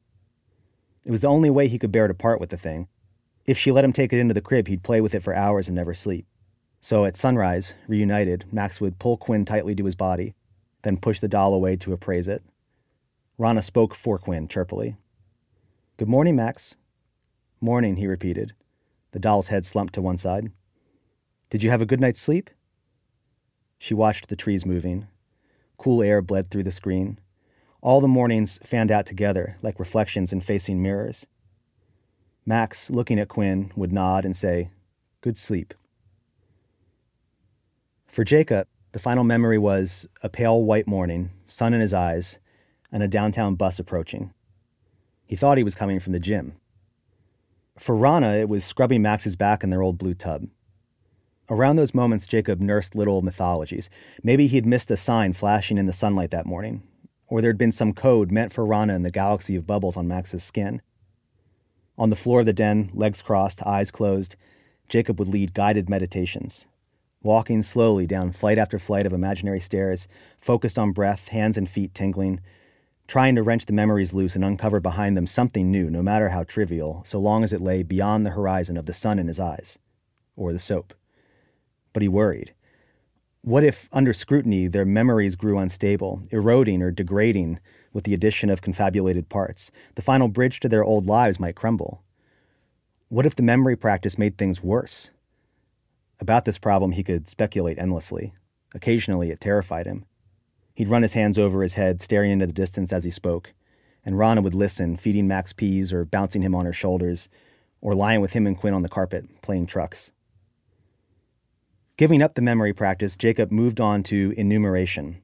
It 1.06 1.12
was 1.12 1.22
the 1.22 1.28
only 1.28 1.50
way 1.50 1.68
he 1.68 1.80
could 1.80 1.92
bear 1.92 2.08
to 2.08 2.14
part 2.14 2.40
with 2.40 2.50
the 2.50 2.58
thing, 2.58 2.88
if 3.48 3.58
she 3.58 3.72
let 3.72 3.86
him 3.86 3.94
take 3.94 4.12
it 4.12 4.20
into 4.20 4.34
the 4.34 4.42
crib, 4.42 4.68
he'd 4.68 4.84
play 4.84 5.00
with 5.00 5.16
it 5.16 5.24
for 5.24 5.34
hours 5.34 5.70
and 5.70 5.76
never 5.76 5.94
sleep. 5.94 6.28
So 6.82 7.06
at 7.06 7.16
sunrise, 7.16 7.74
reunited, 7.88 8.46
Max 8.52 8.82
would 8.82 9.00
pull 9.00 9.16
Quinn 9.16 9.46
tightly 9.46 9.74
to 9.76 9.86
his 9.86 9.96
body, 9.96 10.36
then 10.84 10.98
push 10.98 11.22
the 11.22 11.30
doll 11.30 11.54
away 11.54 11.78
to 11.78 11.94
appraise 11.94 12.28
it. 12.28 12.44
Rana 13.38 13.62
spoke 13.62 13.96
for 13.96 14.20
Quinn 14.20 14.50
chirpily. 14.50 14.98
Good 15.96 16.10
morning, 16.10 16.36
Max. 16.36 16.76
Morning, 17.62 17.96
he 17.96 18.06
repeated. 18.06 18.54
The 19.12 19.20
doll's 19.20 19.48
head 19.48 19.66
slumped 19.66 19.94
to 19.94 20.02
one 20.02 20.18
side. 20.18 20.52
Did 21.50 21.64
you 21.64 21.72
have 21.72 21.82
a 21.82 21.86
good 21.86 22.02
night's 22.02 22.20
sleep? 22.20 22.50
She 23.78 23.94
watched 23.94 24.28
the 24.28 24.36
trees 24.36 24.66
moving. 24.66 25.08
Cool 25.78 26.02
air 26.02 26.22
bled 26.22 26.50
through 26.50 26.64
the 26.64 26.72
screen. 26.72 27.20
All 27.82 28.02
the 28.02 28.08
mornings 28.08 28.60
fanned 28.64 28.92
out 28.92 29.06
together, 29.06 29.58
like 29.62 29.80
reflections 29.80 30.34
in 30.34 30.42
facing 30.42 30.82
mirrors. 30.82 31.28
Max, 32.46 32.90
looking 32.90 33.20
at 33.20 33.28
Quinn, 33.28 33.72
would 33.76 33.92
nod 33.92 34.26
and 34.26 34.36
say, 34.36 34.70
Good 35.22 35.38
sleep. 35.38 35.74
For 38.08 38.24
Jacob, 38.24 38.68
the 38.94 39.00
final 39.00 39.24
memory 39.24 39.58
was 39.58 40.08
a 40.24 40.30
pale 40.30 40.64
white 40.64 40.88
morning, 40.88 41.32
sun 41.46 41.74
in 41.74 41.82
his 41.82 41.94
eyes, 41.94 42.40
and 42.92 43.04
a 43.04 43.08
downtown 43.08 43.56
bus 43.56 43.80
approaching. 43.80 44.34
He 45.26 45.36
thought 45.36 45.58
he 45.58 45.64
was 45.64 45.76
coming 45.76 46.00
from 46.00 46.14
the 46.14 46.20
gym. 46.20 46.54
For 47.78 47.96
Rana, 47.96 48.38
it 48.38 48.50
was 48.50 48.66
scrubbing 48.66 49.02
Max's 49.02 49.36
back 49.36 49.64
in 49.64 49.70
their 49.70 49.84
old 49.84 49.98
blue 49.98 50.14
tub. 50.14 50.48
Around 51.50 51.78
those 51.78 51.94
moments, 51.94 52.28
Jacob 52.28 52.60
nursed 52.60 52.94
little 52.94 53.22
mythologies. 53.22 53.90
Maybe 54.22 54.48
he'd 54.48 54.66
missed 54.66 54.92
a 54.92 54.98
sign 54.98 55.32
flashing 55.32 55.78
in 55.78 55.86
the 55.86 55.94
sunlight 55.94 56.32
that 56.32 56.46
morning, 56.46 56.84
or 57.28 57.42
there'd 57.42 57.58
been 57.58 57.72
some 57.72 57.94
code 57.94 58.32
meant 58.32 58.52
for 58.52 58.66
Rana 58.66 58.96
in 58.96 59.04
the 59.04 59.12
galaxy 59.12 59.56
of 59.56 59.66
bubbles 59.66 59.96
on 59.96 60.10
Max's 60.10 60.44
skin. 60.44 60.82
On 61.98 62.10
the 62.10 62.18
floor 62.18 62.42
of 62.42 62.46
the 62.46 62.54
den, 62.54 62.92
legs 62.94 63.22
crossed, 63.22 63.66
eyes 63.66 63.92
closed, 63.92 64.36
Jacob 64.90 65.20
would 65.20 65.30
lead 65.30 65.54
guided 65.54 65.90
meditations, 65.90 66.66
walking 67.24 67.64
slowly 67.64 68.06
down 68.06 68.34
flight 68.34 68.58
after 68.58 68.78
flight 68.78 69.06
of 69.06 69.14
imaginary 69.14 69.62
stairs, 69.62 70.08
focused 70.40 70.78
on 70.78 70.92
breath, 70.92 71.30
hands 71.30 71.58
and 71.58 71.70
feet 71.70 71.94
tingling, 71.94 72.42
trying 73.08 73.36
to 73.36 73.44
wrench 73.44 73.66
the 73.66 73.74
memories 73.74 74.14
loose 74.14 74.36
and 74.36 74.44
uncover 74.44 74.82
behind 74.82 75.16
them 75.16 75.26
something 75.26 75.72
new, 75.72 75.90
no 75.90 76.04
matter 76.04 76.30
how 76.30 76.44
trivial, 76.44 77.04
so 77.06 77.18
long 77.18 77.44
as 77.46 77.54
it 77.54 77.62
lay 77.62 77.84
beyond 77.84 78.26
the 78.26 78.32
horizon 78.32 78.76
of 78.76 78.86
the 78.86 78.94
sun 78.94 79.18
in 79.18 79.28
his 79.28 79.40
eyes, 79.40 79.80
or 80.36 80.52
the 80.52 80.60
soap. 80.60 80.94
But 81.98 82.04
he 82.04 82.10
worried. 82.10 82.54
What 83.42 83.64
if, 83.64 83.90
under 83.92 84.14
scrutiny, 84.14 84.68
their 84.68 84.86
memories 84.86 85.36
grew 85.36 85.58
unstable, 85.58 86.22
eroding 86.30 86.84
or 86.84 86.92
degrading 86.92 87.60
with 87.92 88.04
the 88.04 88.14
addition 88.14 88.52
of 88.52 88.62
confabulated 88.62 89.30
parts. 89.30 89.72
The 89.96 90.04
final 90.04 90.28
bridge 90.28 90.60
to 90.60 90.70
their 90.70 90.84
old 90.84 91.08
lives 91.08 91.40
might 91.40 91.56
crumble. 91.56 92.04
What 93.10 93.26
if 93.26 93.34
the 93.34 93.42
memory 93.42 93.76
practice 93.76 94.16
made 94.16 94.38
things 94.38 94.62
worse? 94.62 95.10
About 96.20 96.46
this 96.46 96.60
problem, 96.60 96.92
he 96.92 97.04
could 97.04 97.28
speculate 97.28 97.80
endlessly. 97.80 98.36
Occasionally, 98.76 99.32
it 99.32 99.42
terrified 99.42 99.88
him. 99.88 100.06
He'd 100.76 100.90
run 100.90 101.02
his 101.02 101.14
hands 101.14 101.40
over 101.40 101.64
his 101.64 101.74
head, 101.74 102.04
staring 102.04 102.30
into 102.30 102.46
the 102.46 102.54
distance 102.54 102.94
as 102.94 103.06
he 103.06 103.10
spoke, 103.10 103.56
and 104.06 104.20
Rana 104.20 104.44
would 104.44 104.54
listen, 104.54 104.98
feeding 104.98 105.28
Max 105.28 105.52
peas 105.52 105.92
or 105.92 106.06
bouncing 106.06 106.44
him 106.44 106.54
on 106.54 106.68
her 106.68 106.74
shoulders, 106.74 107.28
or 107.82 107.96
lying 107.96 108.22
with 108.22 108.34
him 108.34 108.46
and 108.46 108.56
Quinn 108.56 108.76
on 108.76 108.84
the 108.84 108.88
carpet, 108.88 109.42
playing 109.42 109.66
trucks. 109.66 110.12
Giving 111.98 112.22
up 112.22 112.36
the 112.36 112.44
memory 112.44 112.74
practice, 112.74 113.18
Jacob 113.18 113.52
moved 113.52 113.82
on 113.82 114.04
to 114.04 114.32
enumeration, 114.38 115.24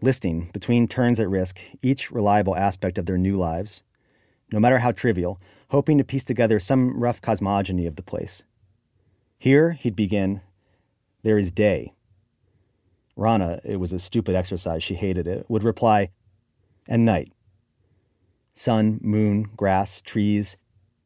listing, 0.00 0.48
between 0.54 0.88
turns 0.88 1.20
at 1.20 1.28
risk, 1.28 1.60
each 1.82 2.10
reliable 2.10 2.56
aspect 2.56 2.96
of 2.96 3.04
their 3.04 3.18
new 3.18 3.36
lives, 3.36 3.82
no 4.50 4.58
matter 4.58 4.78
how 4.78 4.90
trivial, 4.90 5.38
hoping 5.68 5.98
to 5.98 6.04
piece 6.04 6.24
together 6.24 6.58
some 6.58 6.98
rough 6.98 7.20
cosmogony 7.20 7.86
of 7.86 7.96
the 7.96 8.02
place. 8.02 8.42
Here, 9.36 9.72
he'd 9.72 9.94
begin, 9.94 10.40
There 11.22 11.36
is 11.36 11.52
day. 11.52 11.92
Rana, 13.16 13.60
it 13.62 13.76
was 13.76 13.92
a 13.92 13.98
stupid 13.98 14.34
exercise, 14.34 14.82
she 14.82 14.94
hated 14.94 15.26
it, 15.26 15.44
would 15.50 15.62
reply, 15.62 16.08
And 16.88 17.04
night. 17.04 17.34
sun, 18.54 18.98
moon, 19.02 19.42
grass, 19.58 20.00
trees, 20.00 20.56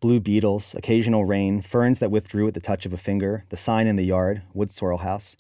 blue 0.01 0.21
beetles, 0.21 0.75
occasional 0.77 1.25
rain, 1.25 1.61
ferns 1.61 1.99
that 1.99 2.11
withdrew 2.11 2.47
at 2.47 2.55
the 2.55 2.61
touch 2.61 2.87
of 2.87 2.93
a 2.93 2.97
finger, 2.97 3.45
the 3.49 3.57
sign 3.57 3.87
in 3.87 3.97
the 3.97 4.05
yard, 4.05 4.43
wood 4.55 4.71
sorrel 4.71 4.99
house, 4.99 5.37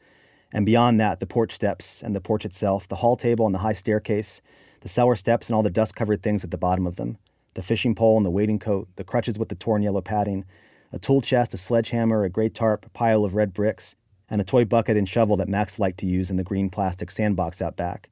and 0.53 0.67
beyond 0.67 0.99
that, 0.99 1.21
the 1.21 1.27
porch 1.27 1.53
steps 1.53 2.03
and 2.03 2.15
the 2.15 2.21
porch 2.21 2.45
itself, 2.45 2.89
the 2.89 2.97
hall 2.97 3.17
table 3.17 3.47
and 3.47 3.55
the 3.55 3.61
high 3.61 3.73
staircase, 3.73 4.41
the 4.81 4.89
cellar 4.89 5.15
steps 5.15 5.49
and 5.49 5.55
all 5.55 5.63
the 5.63 5.71
dust 5.71 5.95
covered 5.95 6.23
things 6.23 6.43
at 6.43 6.51
the 6.51 6.59
bottom 6.59 6.87
of 6.87 6.97
them, 6.97 7.19
the 7.55 7.63
fishing 7.63 7.95
pole 7.95 8.17
and 8.17 8.27
the 8.27 8.31
wading 8.31 8.59
coat, 8.59 8.89
the 8.97 9.05
crutches 9.05 9.39
with 9.39 9.49
the 9.49 9.55
torn 9.55 9.83
yellow 9.83 10.01
padding, 10.01 10.45
a 10.93 10.99
tool 10.99 11.21
chest, 11.21 11.55
a 11.55 11.57
sledgehammer, 11.57 12.25
a 12.25 12.31
gray 12.31 12.49
tarp, 12.49 12.87
a 12.87 12.91
pile 12.91 13.25
of 13.25 13.35
red 13.35 13.53
bricks, 13.53 13.95
and 14.31 14.41
a 14.41 14.45
toy 14.45 14.65
bucket 14.65 14.97
and 14.97 15.09
shovel 15.09 15.37
that 15.37 15.49
Max 15.49 15.79
liked 15.79 15.99
to 16.01 16.07
use 16.07 16.31
in 16.31 16.37
the 16.37 16.45
green 16.45 16.69
plastic 16.69 17.11
sandbox 17.11 17.63
out 17.63 17.77
back. 17.77 18.09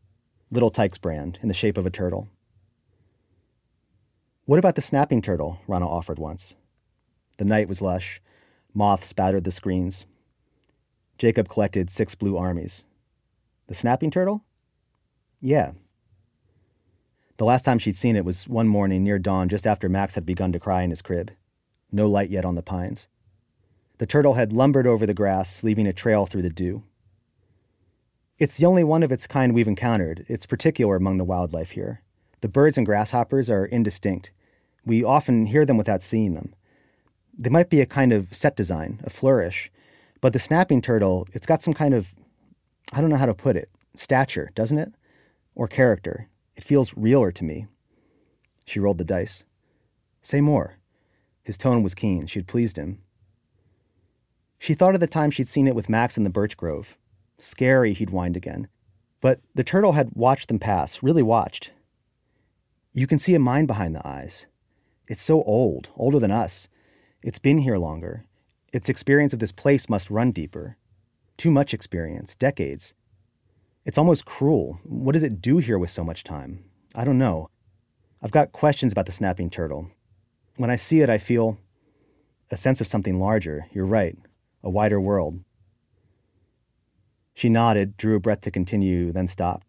Little 0.50 0.70
Tikes 0.70 0.98
brand, 0.98 1.38
in 1.42 1.48
the 1.48 1.54
shape 1.54 1.76
of 1.76 1.86
a 1.86 1.90
turtle. 1.90 2.28
What 4.46 4.60
about 4.60 4.76
the 4.76 4.82
snapping 4.82 5.22
turtle? 5.22 5.58
Rana 5.66 5.88
offered 5.88 6.20
once. 6.20 6.54
The 7.38 7.44
night 7.44 7.68
was 7.68 7.82
lush. 7.82 8.22
Moths 8.72 9.12
battered 9.12 9.42
the 9.42 9.50
screens. 9.50 10.06
Jacob 11.18 11.48
collected 11.48 11.90
six 11.90 12.14
blue 12.14 12.36
armies. 12.36 12.84
The 13.66 13.74
snapping 13.74 14.12
turtle? 14.12 14.44
Yeah. 15.40 15.72
The 17.38 17.44
last 17.44 17.64
time 17.64 17.80
she'd 17.80 17.96
seen 17.96 18.14
it 18.14 18.24
was 18.24 18.46
one 18.46 18.68
morning 18.68 19.02
near 19.02 19.18
dawn 19.18 19.48
just 19.48 19.66
after 19.66 19.88
Max 19.88 20.14
had 20.14 20.24
begun 20.24 20.52
to 20.52 20.60
cry 20.60 20.82
in 20.82 20.90
his 20.90 21.02
crib. 21.02 21.32
No 21.90 22.06
light 22.06 22.30
yet 22.30 22.44
on 22.44 22.54
the 22.54 22.62
pines. 22.62 23.08
The 23.98 24.06
turtle 24.06 24.34
had 24.34 24.52
lumbered 24.52 24.86
over 24.86 25.06
the 25.06 25.14
grass, 25.14 25.64
leaving 25.64 25.88
a 25.88 25.92
trail 25.92 26.24
through 26.24 26.42
the 26.42 26.50
dew. 26.50 26.84
It's 28.38 28.54
the 28.54 28.66
only 28.66 28.84
one 28.84 29.02
of 29.02 29.10
its 29.10 29.26
kind 29.26 29.54
we've 29.54 29.66
encountered. 29.66 30.24
It's 30.28 30.46
particular 30.46 30.94
among 30.94 31.16
the 31.16 31.24
wildlife 31.24 31.72
here. 31.72 32.02
The 32.42 32.48
birds 32.48 32.76
and 32.76 32.86
grasshoppers 32.86 33.50
are 33.50 33.64
indistinct. 33.64 34.30
We 34.86 35.04
often 35.04 35.46
hear 35.46 35.66
them 35.66 35.76
without 35.76 36.00
seeing 36.00 36.34
them. 36.34 36.54
They 37.36 37.50
might 37.50 37.68
be 37.68 37.82
a 37.82 37.86
kind 37.86 38.12
of 38.12 38.32
set 38.32 38.56
design, 38.56 39.00
a 39.04 39.10
flourish, 39.10 39.70
but 40.22 40.32
the 40.32 40.38
snapping 40.38 40.80
turtle, 40.80 41.26
it's 41.32 41.46
got 41.46 41.60
some 41.60 41.74
kind 41.74 41.92
of, 41.92 42.14
I 42.92 43.00
don't 43.00 43.10
know 43.10 43.16
how 43.16 43.26
to 43.26 43.34
put 43.34 43.56
it, 43.56 43.68
stature, 43.94 44.50
doesn't 44.54 44.78
it? 44.78 44.92
Or 45.54 45.68
character. 45.68 46.28
It 46.54 46.64
feels 46.64 46.96
realer 46.96 47.32
to 47.32 47.44
me. 47.44 47.66
She 48.64 48.80
rolled 48.80 48.98
the 48.98 49.04
dice. 49.04 49.44
Say 50.22 50.40
more. 50.40 50.78
His 51.42 51.58
tone 51.58 51.82
was 51.82 51.94
keen. 51.94 52.26
She 52.26 52.38
had 52.38 52.48
pleased 52.48 52.76
him. 52.76 53.02
She 54.58 54.74
thought 54.74 54.94
of 54.94 55.00
the 55.00 55.06
time 55.06 55.30
she'd 55.30 55.48
seen 55.48 55.66
it 55.66 55.74
with 55.74 55.88
Max 55.88 56.16
in 56.16 56.24
the 56.24 56.30
birch 56.30 56.56
grove. 56.56 56.96
Scary, 57.38 57.92
he'd 57.92 58.10
whined 58.10 58.36
again. 58.36 58.68
But 59.20 59.40
the 59.54 59.64
turtle 59.64 59.92
had 59.92 60.10
watched 60.14 60.48
them 60.48 60.58
pass, 60.58 61.02
really 61.02 61.22
watched. 61.22 61.72
You 62.92 63.06
can 63.06 63.18
see 63.18 63.34
a 63.34 63.38
mind 63.38 63.66
behind 63.66 63.94
the 63.94 64.06
eyes. 64.06 64.46
It's 65.08 65.22
so 65.22 65.42
old, 65.44 65.88
older 65.96 66.18
than 66.18 66.30
us. 66.32 66.68
It's 67.22 67.38
been 67.38 67.58
here 67.58 67.76
longer. 67.76 68.24
Its 68.72 68.88
experience 68.88 69.32
of 69.32 69.38
this 69.38 69.52
place 69.52 69.88
must 69.88 70.10
run 70.10 70.32
deeper. 70.32 70.76
Too 71.36 71.50
much 71.50 71.72
experience, 71.72 72.34
decades. 72.34 72.92
It's 73.84 73.98
almost 73.98 74.24
cruel. 74.24 74.80
What 74.82 75.12
does 75.12 75.22
it 75.22 75.40
do 75.40 75.58
here 75.58 75.78
with 75.78 75.90
so 75.90 76.02
much 76.02 76.24
time? 76.24 76.64
I 76.94 77.04
don't 77.04 77.18
know. 77.18 77.50
I've 78.20 78.32
got 78.32 78.50
questions 78.50 78.90
about 78.90 79.06
the 79.06 79.12
snapping 79.12 79.48
turtle. 79.48 79.90
When 80.56 80.70
I 80.70 80.76
see 80.76 81.02
it, 81.02 81.10
I 81.10 81.18
feel 81.18 81.58
a 82.50 82.56
sense 82.56 82.80
of 82.80 82.86
something 82.86 83.20
larger. 83.20 83.66
You're 83.72 83.86
right, 83.86 84.16
a 84.62 84.70
wider 84.70 85.00
world. 85.00 85.38
She 87.34 87.48
nodded, 87.48 87.96
drew 87.96 88.16
a 88.16 88.20
breath 88.20 88.40
to 88.40 88.50
continue, 88.50 89.12
then 89.12 89.28
stopped. 89.28 89.66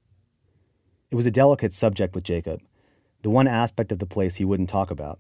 It 1.12 1.16
was 1.16 1.26
a 1.26 1.32
delicate 1.32 1.74
subject 1.74 2.16
with 2.16 2.24
Jacob, 2.24 2.62
the 3.22 3.30
one 3.30 3.48
aspect 3.48 3.92
of 3.92 4.00
the 4.00 4.06
place 4.06 4.36
he 4.36 4.46
wouldn't 4.46 4.70
talk 4.70 4.90
about. 4.90 5.20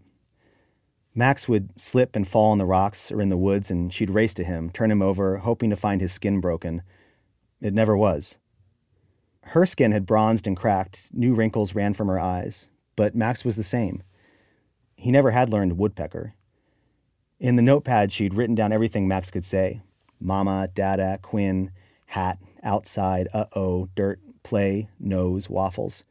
Max 1.17 1.49
would 1.49 1.71
slip 1.79 2.15
and 2.15 2.27
fall 2.27 2.51
on 2.51 2.59
the 2.59 2.65
rocks 2.67 3.11
or 3.11 3.19
in 3.19 3.29
the 3.29 3.37
woods, 3.37 3.71
and 3.71 3.91
she'd 3.91 4.11
race 4.11 4.35
to 4.35 4.43
him, 4.43 4.69
turn 4.69 4.91
him 4.91 5.01
over, 5.01 5.37
hoping 5.37 5.71
to 5.71 5.75
find 5.75 5.99
his 5.99 6.11
skin 6.11 6.39
broken. 6.39 6.83
It 7.59 7.73
never 7.73 7.97
was. 7.97 8.37
Her 9.41 9.65
skin 9.65 9.91
had 9.93 10.05
bronzed 10.05 10.45
and 10.45 10.55
cracked, 10.55 11.09
new 11.11 11.33
wrinkles 11.33 11.73
ran 11.73 11.95
from 11.95 12.07
her 12.07 12.19
eyes, 12.19 12.69
but 12.95 13.15
Max 13.15 13.43
was 13.43 13.55
the 13.55 13.63
same. 13.63 14.03
He 14.95 15.09
never 15.09 15.31
had 15.31 15.49
learned 15.49 15.79
woodpecker. 15.79 16.35
In 17.39 17.55
the 17.55 17.63
notepad, 17.63 18.11
she'd 18.11 18.35
written 18.35 18.53
down 18.53 18.71
everything 18.71 19.07
Max 19.07 19.31
could 19.31 19.43
say 19.43 19.81
Mama, 20.19 20.69
Dada, 20.71 21.17
Quinn, 21.23 21.71
hat, 22.05 22.37
outside, 22.61 23.27
uh 23.33 23.45
oh, 23.55 23.89
dirt, 23.95 24.19
play, 24.43 24.87
nose, 24.99 25.49
waffles. 25.49 26.03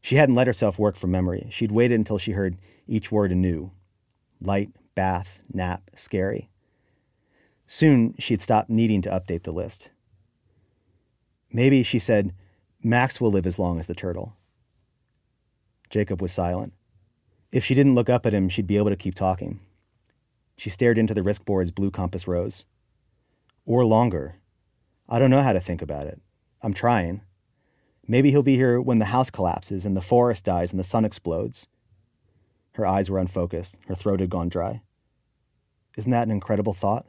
She 0.00 0.16
hadn't 0.16 0.36
let 0.36 0.46
herself 0.46 0.78
work 0.78 0.96
from 0.96 1.10
memory. 1.10 1.48
She'd 1.50 1.70
waited 1.70 1.96
until 1.96 2.16
she 2.16 2.32
heard 2.32 2.56
each 2.88 3.12
word 3.12 3.30
anew 3.30 3.72
light, 4.40 4.70
bath, 4.94 5.40
nap, 5.52 5.90
scary. 5.94 6.50
Soon 7.66 8.14
she'd 8.18 8.42
stop 8.42 8.68
needing 8.68 9.02
to 9.02 9.10
update 9.10 9.42
the 9.42 9.52
list. 9.52 9.88
Maybe, 11.52 11.82
she 11.82 11.98
said, 11.98 12.34
Max 12.82 13.20
will 13.20 13.30
live 13.30 13.46
as 13.46 13.58
long 13.58 13.78
as 13.78 13.86
the 13.86 13.94
turtle. 13.94 14.36
Jacob 15.90 16.20
was 16.20 16.32
silent. 16.32 16.72
If 17.52 17.64
she 17.64 17.74
didn't 17.74 17.94
look 17.94 18.08
up 18.08 18.26
at 18.26 18.34
him, 18.34 18.48
she'd 18.48 18.66
be 18.66 18.76
able 18.76 18.90
to 18.90 18.96
keep 18.96 19.14
talking. 19.14 19.60
She 20.56 20.70
stared 20.70 20.98
into 20.98 21.14
the 21.14 21.22
risk 21.22 21.44
board's 21.44 21.70
blue 21.70 21.90
compass 21.90 22.26
rose. 22.26 22.64
Or 23.64 23.84
longer. 23.84 24.36
I 25.08 25.18
don't 25.18 25.30
know 25.30 25.42
how 25.42 25.52
to 25.52 25.60
think 25.60 25.82
about 25.82 26.06
it. 26.06 26.20
I'm 26.62 26.74
trying. 26.74 27.22
Maybe 28.06 28.30
he'll 28.30 28.42
be 28.42 28.56
here 28.56 28.80
when 28.80 28.98
the 28.98 29.06
house 29.06 29.30
collapses 29.30 29.84
and 29.84 29.96
the 29.96 30.02
forest 30.02 30.44
dies 30.44 30.70
and 30.70 30.78
the 30.78 30.84
sun 30.84 31.04
explodes. 31.04 31.66
Her 32.76 32.86
eyes 32.86 33.08
were 33.08 33.18
unfocused. 33.18 33.78
Her 33.86 33.94
throat 33.94 34.20
had 34.20 34.28
gone 34.28 34.50
dry. 34.50 34.82
Isn't 35.96 36.10
that 36.10 36.26
an 36.26 36.30
incredible 36.30 36.74
thought? 36.74 37.06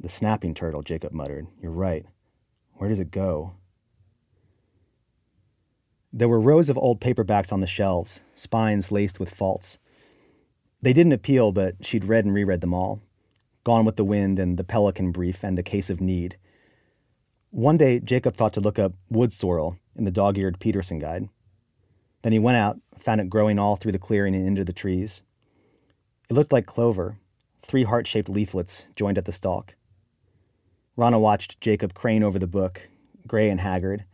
The 0.00 0.08
snapping 0.08 0.54
turtle, 0.54 0.82
Jacob 0.82 1.12
muttered. 1.12 1.46
You're 1.62 1.70
right. 1.70 2.04
Where 2.74 2.88
does 2.88 2.98
it 2.98 3.12
go? 3.12 3.54
There 6.12 6.26
were 6.26 6.40
rows 6.40 6.68
of 6.68 6.76
old 6.76 7.00
paperbacks 7.00 7.52
on 7.52 7.60
the 7.60 7.68
shelves, 7.68 8.20
spines 8.34 8.90
laced 8.90 9.20
with 9.20 9.30
faults. 9.30 9.78
They 10.82 10.92
didn't 10.92 11.12
appeal, 11.12 11.52
but 11.52 11.76
she'd 11.86 12.04
read 12.04 12.24
and 12.24 12.34
reread 12.34 12.60
them 12.60 12.74
all 12.74 13.00
Gone 13.62 13.84
with 13.84 13.94
the 13.94 14.04
Wind 14.04 14.40
and 14.40 14.56
The 14.56 14.64
Pelican 14.64 15.12
Brief 15.12 15.44
and 15.44 15.56
A 15.60 15.62
Case 15.62 15.90
of 15.90 16.00
Need. 16.00 16.38
One 17.50 17.76
day, 17.76 18.00
Jacob 18.00 18.34
thought 18.34 18.54
to 18.54 18.60
look 18.60 18.80
up 18.80 18.94
wood 19.08 19.32
sorrel 19.32 19.78
in 19.94 20.02
the 20.02 20.10
dog 20.10 20.38
eared 20.38 20.58
Peterson 20.58 20.98
guide. 20.98 21.28
Then 22.22 22.32
he 22.32 22.38
went 22.38 22.56
out, 22.56 22.78
found 22.98 23.20
it 23.20 23.30
growing 23.30 23.58
all 23.58 23.76
through 23.76 23.92
the 23.92 23.98
clearing 23.98 24.34
and 24.34 24.46
into 24.46 24.64
the 24.64 24.72
trees. 24.72 25.22
It 26.28 26.34
looked 26.34 26.52
like 26.52 26.66
clover, 26.66 27.18
three 27.62 27.84
heart 27.84 28.06
shaped 28.06 28.28
leaflets 28.28 28.86
joined 28.96 29.18
at 29.18 29.24
the 29.24 29.32
stalk. 29.32 29.74
Rana 30.96 31.18
watched 31.18 31.60
Jacob 31.60 31.94
crane 31.94 32.22
over 32.22 32.38
the 32.38 32.46
book, 32.46 32.88
gray 33.26 33.48
and 33.48 33.60
haggard, 33.60 34.04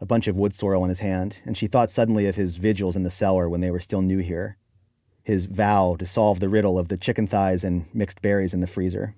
a 0.00 0.06
bunch 0.06 0.28
of 0.28 0.36
wood 0.36 0.54
sorrel 0.54 0.84
in 0.84 0.88
his 0.88 1.00
hand, 1.00 1.38
and 1.44 1.56
she 1.56 1.66
thought 1.66 1.90
suddenly 1.90 2.26
of 2.26 2.36
his 2.36 2.56
vigils 2.56 2.96
in 2.96 3.02
the 3.02 3.10
cellar 3.10 3.48
when 3.48 3.60
they 3.60 3.70
were 3.70 3.80
still 3.80 4.02
new 4.02 4.18
here, 4.18 4.56
his 5.22 5.46
vow 5.46 5.96
to 5.98 6.06
solve 6.06 6.40
the 6.40 6.48
riddle 6.48 6.78
of 6.78 6.88
the 6.88 6.96
chicken 6.96 7.26
thighs 7.26 7.64
and 7.64 7.86
mixed 7.94 8.20
berries 8.22 8.54
in 8.54 8.60
the 8.60 8.66
freezer. 8.66 9.14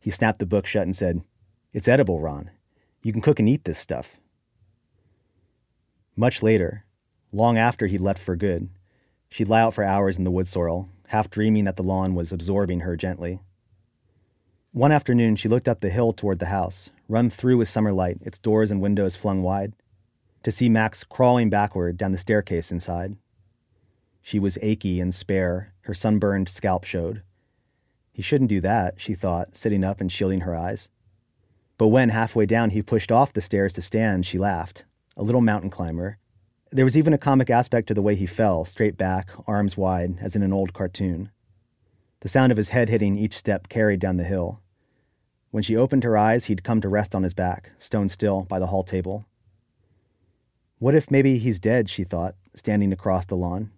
He 0.00 0.10
snapped 0.10 0.38
the 0.38 0.46
book 0.46 0.66
shut 0.66 0.84
and 0.84 0.94
said, 0.94 1.22
It's 1.72 1.88
edible, 1.88 2.20
Ron. 2.20 2.50
You 3.02 3.12
can 3.12 3.22
cook 3.22 3.38
and 3.38 3.48
eat 3.48 3.64
this 3.64 3.78
stuff. 3.78 4.18
Much 6.18 6.42
later, 6.42 6.86
long 7.30 7.58
after 7.58 7.86
he'd 7.86 8.00
left 8.00 8.22
for 8.22 8.36
good, 8.36 8.70
she'd 9.28 9.48
lie 9.48 9.60
out 9.60 9.74
for 9.74 9.84
hours 9.84 10.16
in 10.16 10.24
the 10.24 10.30
wood 10.30 10.48
sorrel, 10.48 10.88
half 11.08 11.28
dreaming 11.28 11.64
that 11.64 11.76
the 11.76 11.82
lawn 11.82 12.14
was 12.14 12.32
absorbing 12.32 12.80
her 12.80 12.96
gently. 12.96 13.38
One 14.72 14.92
afternoon, 14.92 15.36
she 15.36 15.48
looked 15.48 15.68
up 15.68 15.80
the 15.80 15.90
hill 15.90 16.14
toward 16.14 16.38
the 16.38 16.46
house, 16.46 16.88
run 17.06 17.28
through 17.28 17.58
with 17.58 17.68
summer 17.68 17.92
light, 17.92 18.16
its 18.22 18.38
doors 18.38 18.70
and 18.70 18.80
windows 18.80 19.14
flung 19.14 19.42
wide, 19.42 19.74
to 20.42 20.50
see 20.50 20.70
Max 20.70 21.04
crawling 21.04 21.50
backward 21.50 21.98
down 21.98 22.12
the 22.12 22.18
staircase 22.18 22.72
inside. 22.72 23.16
She 24.22 24.38
was 24.38 24.58
achy 24.62 25.00
and 25.00 25.14
spare, 25.14 25.74
her 25.82 25.94
sunburned 25.94 26.48
scalp 26.48 26.84
showed. 26.84 27.22
He 28.10 28.22
shouldn't 28.22 28.48
do 28.48 28.62
that, 28.62 28.94
she 28.98 29.14
thought, 29.14 29.54
sitting 29.54 29.84
up 29.84 30.00
and 30.00 30.10
shielding 30.10 30.40
her 30.40 30.56
eyes. 30.56 30.88
But 31.76 31.88
when 31.88 32.08
halfway 32.08 32.46
down 32.46 32.70
he 32.70 32.80
pushed 32.80 33.12
off 33.12 33.34
the 33.34 33.42
stairs 33.42 33.74
to 33.74 33.82
stand, 33.82 34.24
she 34.24 34.38
laughed, 34.38 34.84
a 35.16 35.22
little 35.22 35.40
mountain 35.40 35.70
climber. 35.70 36.18
There 36.70 36.84
was 36.84 36.96
even 36.96 37.12
a 37.12 37.18
comic 37.18 37.48
aspect 37.48 37.88
to 37.88 37.94
the 37.94 38.02
way 38.02 38.14
he 38.14 38.26
fell, 38.26 38.64
straight 38.64 38.98
back, 38.98 39.30
arms 39.46 39.76
wide, 39.76 40.18
as 40.20 40.36
in 40.36 40.42
an 40.42 40.52
old 40.52 40.74
cartoon. 40.74 41.30
The 42.20 42.28
sound 42.28 42.52
of 42.52 42.58
his 42.58 42.70
head 42.70 42.88
hitting 42.88 43.16
each 43.16 43.36
step 43.36 43.68
carried 43.68 44.00
down 44.00 44.16
the 44.16 44.24
hill. 44.24 44.60
When 45.50 45.62
she 45.62 45.76
opened 45.76 46.04
her 46.04 46.18
eyes, 46.18 46.46
he'd 46.46 46.64
come 46.64 46.80
to 46.80 46.88
rest 46.88 47.14
on 47.14 47.22
his 47.22 47.34
back, 47.34 47.70
stone 47.78 48.08
still, 48.08 48.42
by 48.42 48.58
the 48.58 48.66
hall 48.66 48.82
table. 48.82 49.26
What 50.78 50.94
if 50.94 51.10
maybe 51.10 51.38
he's 51.38 51.58
dead, 51.58 51.88
she 51.88 52.04
thought, 52.04 52.34
standing 52.54 52.92
across 52.92 53.24
the 53.24 53.36
lawn. 53.36 53.70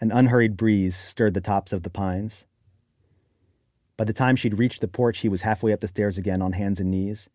An 0.00 0.10
unhurried 0.10 0.56
breeze 0.56 0.96
stirred 0.96 1.34
the 1.34 1.40
tops 1.40 1.72
of 1.72 1.82
the 1.82 1.90
pines. 1.90 2.44
By 3.96 4.04
the 4.04 4.12
time 4.12 4.36
she'd 4.36 4.58
reached 4.58 4.80
the 4.80 4.88
porch, 4.88 5.18
he 5.18 5.28
was 5.28 5.42
halfway 5.42 5.72
up 5.72 5.80
the 5.80 5.88
stairs 5.88 6.18
again 6.18 6.42
on 6.42 6.52
hands 6.52 6.80
and 6.80 6.90
knees. 6.90 7.28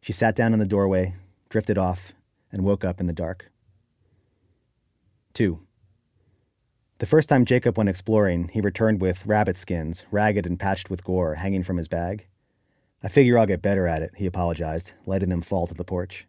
She 0.00 0.12
sat 0.12 0.36
down 0.36 0.52
in 0.52 0.58
the 0.58 0.66
doorway, 0.66 1.14
drifted 1.48 1.78
off, 1.78 2.12
and 2.52 2.64
woke 2.64 2.84
up 2.84 3.00
in 3.00 3.06
the 3.06 3.12
dark. 3.12 3.50
2. 5.34 5.60
The 6.98 7.06
first 7.06 7.28
time 7.28 7.44
Jacob 7.44 7.76
went 7.76 7.90
exploring, 7.90 8.48
he 8.48 8.60
returned 8.60 9.02
with 9.02 9.26
rabbit 9.26 9.56
skins, 9.56 10.04
ragged 10.10 10.46
and 10.46 10.58
patched 10.58 10.88
with 10.88 11.04
gore, 11.04 11.34
hanging 11.34 11.62
from 11.62 11.76
his 11.76 11.88
bag. 11.88 12.26
I 13.02 13.08
figure 13.08 13.38
I'll 13.38 13.46
get 13.46 13.60
better 13.60 13.86
at 13.86 14.00
it, 14.00 14.12
he 14.16 14.24
apologized, 14.24 14.92
letting 15.04 15.28
them 15.28 15.42
fall 15.42 15.66
to 15.66 15.74
the 15.74 15.84
porch. 15.84 16.26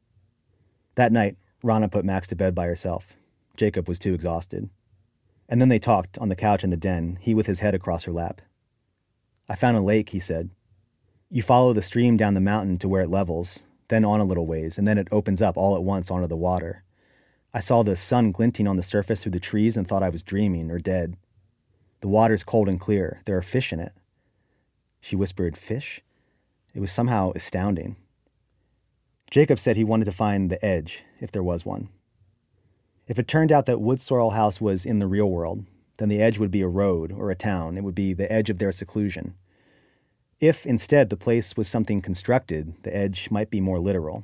That 0.95 1.13
night, 1.13 1.37
Rana 1.63 1.87
put 1.87 2.03
Max 2.03 2.27
to 2.27 2.35
bed 2.35 2.53
by 2.53 2.65
herself. 2.65 3.13
Jacob 3.55 3.87
was 3.87 3.97
too 3.97 4.13
exhausted. 4.13 4.69
And 5.47 5.61
then 5.61 5.69
they 5.69 5.79
talked 5.79 6.17
on 6.17 6.27
the 6.27 6.35
couch 6.35 6.63
in 6.63 6.69
the 6.69 6.77
den, 6.77 7.17
he 7.21 7.33
with 7.33 7.45
his 7.45 7.61
head 7.61 7.73
across 7.73 8.03
her 8.03 8.11
lap. 8.11 8.41
I 9.47 9.55
found 9.55 9.77
a 9.77 9.81
lake, 9.81 10.09
he 10.09 10.19
said. 10.19 10.49
You 11.29 11.41
follow 11.41 11.71
the 11.71 11.81
stream 11.81 12.17
down 12.17 12.33
the 12.33 12.41
mountain 12.41 12.77
to 12.79 12.89
where 12.89 13.03
it 13.03 13.09
levels, 13.09 13.63
then 13.89 14.05
on 14.05 14.19
a 14.19 14.25
little 14.25 14.45
ways, 14.45 14.77
and 14.77 14.87
then 14.87 14.97
it 14.97 15.07
opens 15.11 15.41
up 15.41 15.57
all 15.57 15.75
at 15.75 15.83
once 15.83 16.11
onto 16.11 16.27
the 16.27 16.35
water. 16.35 16.83
I 17.53 17.59
saw 17.59 17.83
the 17.83 17.95
sun 17.95 18.31
glinting 18.31 18.67
on 18.67 18.77
the 18.77 18.83
surface 18.83 19.23
through 19.23 19.31
the 19.31 19.39
trees 19.39 19.77
and 19.77 19.87
thought 19.87 20.03
I 20.03 20.09
was 20.09 20.23
dreaming 20.23 20.69
or 20.69 20.79
dead. 20.79 21.17
The 22.01 22.07
water's 22.07 22.43
cold 22.43 22.69
and 22.69 22.79
clear. 22.79 23.21
There 23.25 23.37
are 23.37 23.41
fish 23.41 23.73
in 23.73 23.79
it. 23.79 23.93
She 25.01 25.15
whispered, 25.15 25.57
Fish? 25.57 26.01
It 26.73 26.79
was 26.79 26.91
somehow 26.91 27.31
astounding. 27.33 27.95
Jacob 29.31 29.59
said 29.59 29.75
he 29.75 29.83
wanted 29.83 30.05
to 30.05 30.11
find 30.11 30.49
the 30.49 30.63
edge, 30.63 31.03
if 31.19 31.31
there 31.31 31.43
was 31.43 31.65
one. 31.65 31.89
If 33.07 33.17
it 33.17 33.27
turned 33.27 33.51
out 33.51 33.65
that 33.65 33.81
Wood 33.81 34.01
Sorrel 34.01 34.31
House 34.31 34.61
was 34.61 34.85
in 34.85 34.99
the 34.99 35.07
real 35.07 35.29
world, 35.29 35.65
then 35.97 36.09
the 36.09 36.21
edge 36.21 36.37
would 36.37 36.51
be 36.51 36.61
a 36.61 36.67
road 36.67 37.11
or 37.11 37.31
a 37.31 37.35
town. 37.35 37.77
It 37.77 37.83
would 37.83 37.95
be 37.95 38.13
the 38.13 38.31
edge 38.31 38.49
of 38.49 38.59
their 38.59 38.71
seclusion. 38.71 39.33
If, 40.39 40.65
instead, 40.65 41.09
the 41.09 41.17
place 41.17 41.57
was 41.57 41.67
something 41.67 41.99
constructed, 41.99 42.75
the 42.83 42.95
edge 42.95 43.31
might 43.31 43.49
be 43.49 43.59
more 43.59 43.79
literal. 43.79 44.23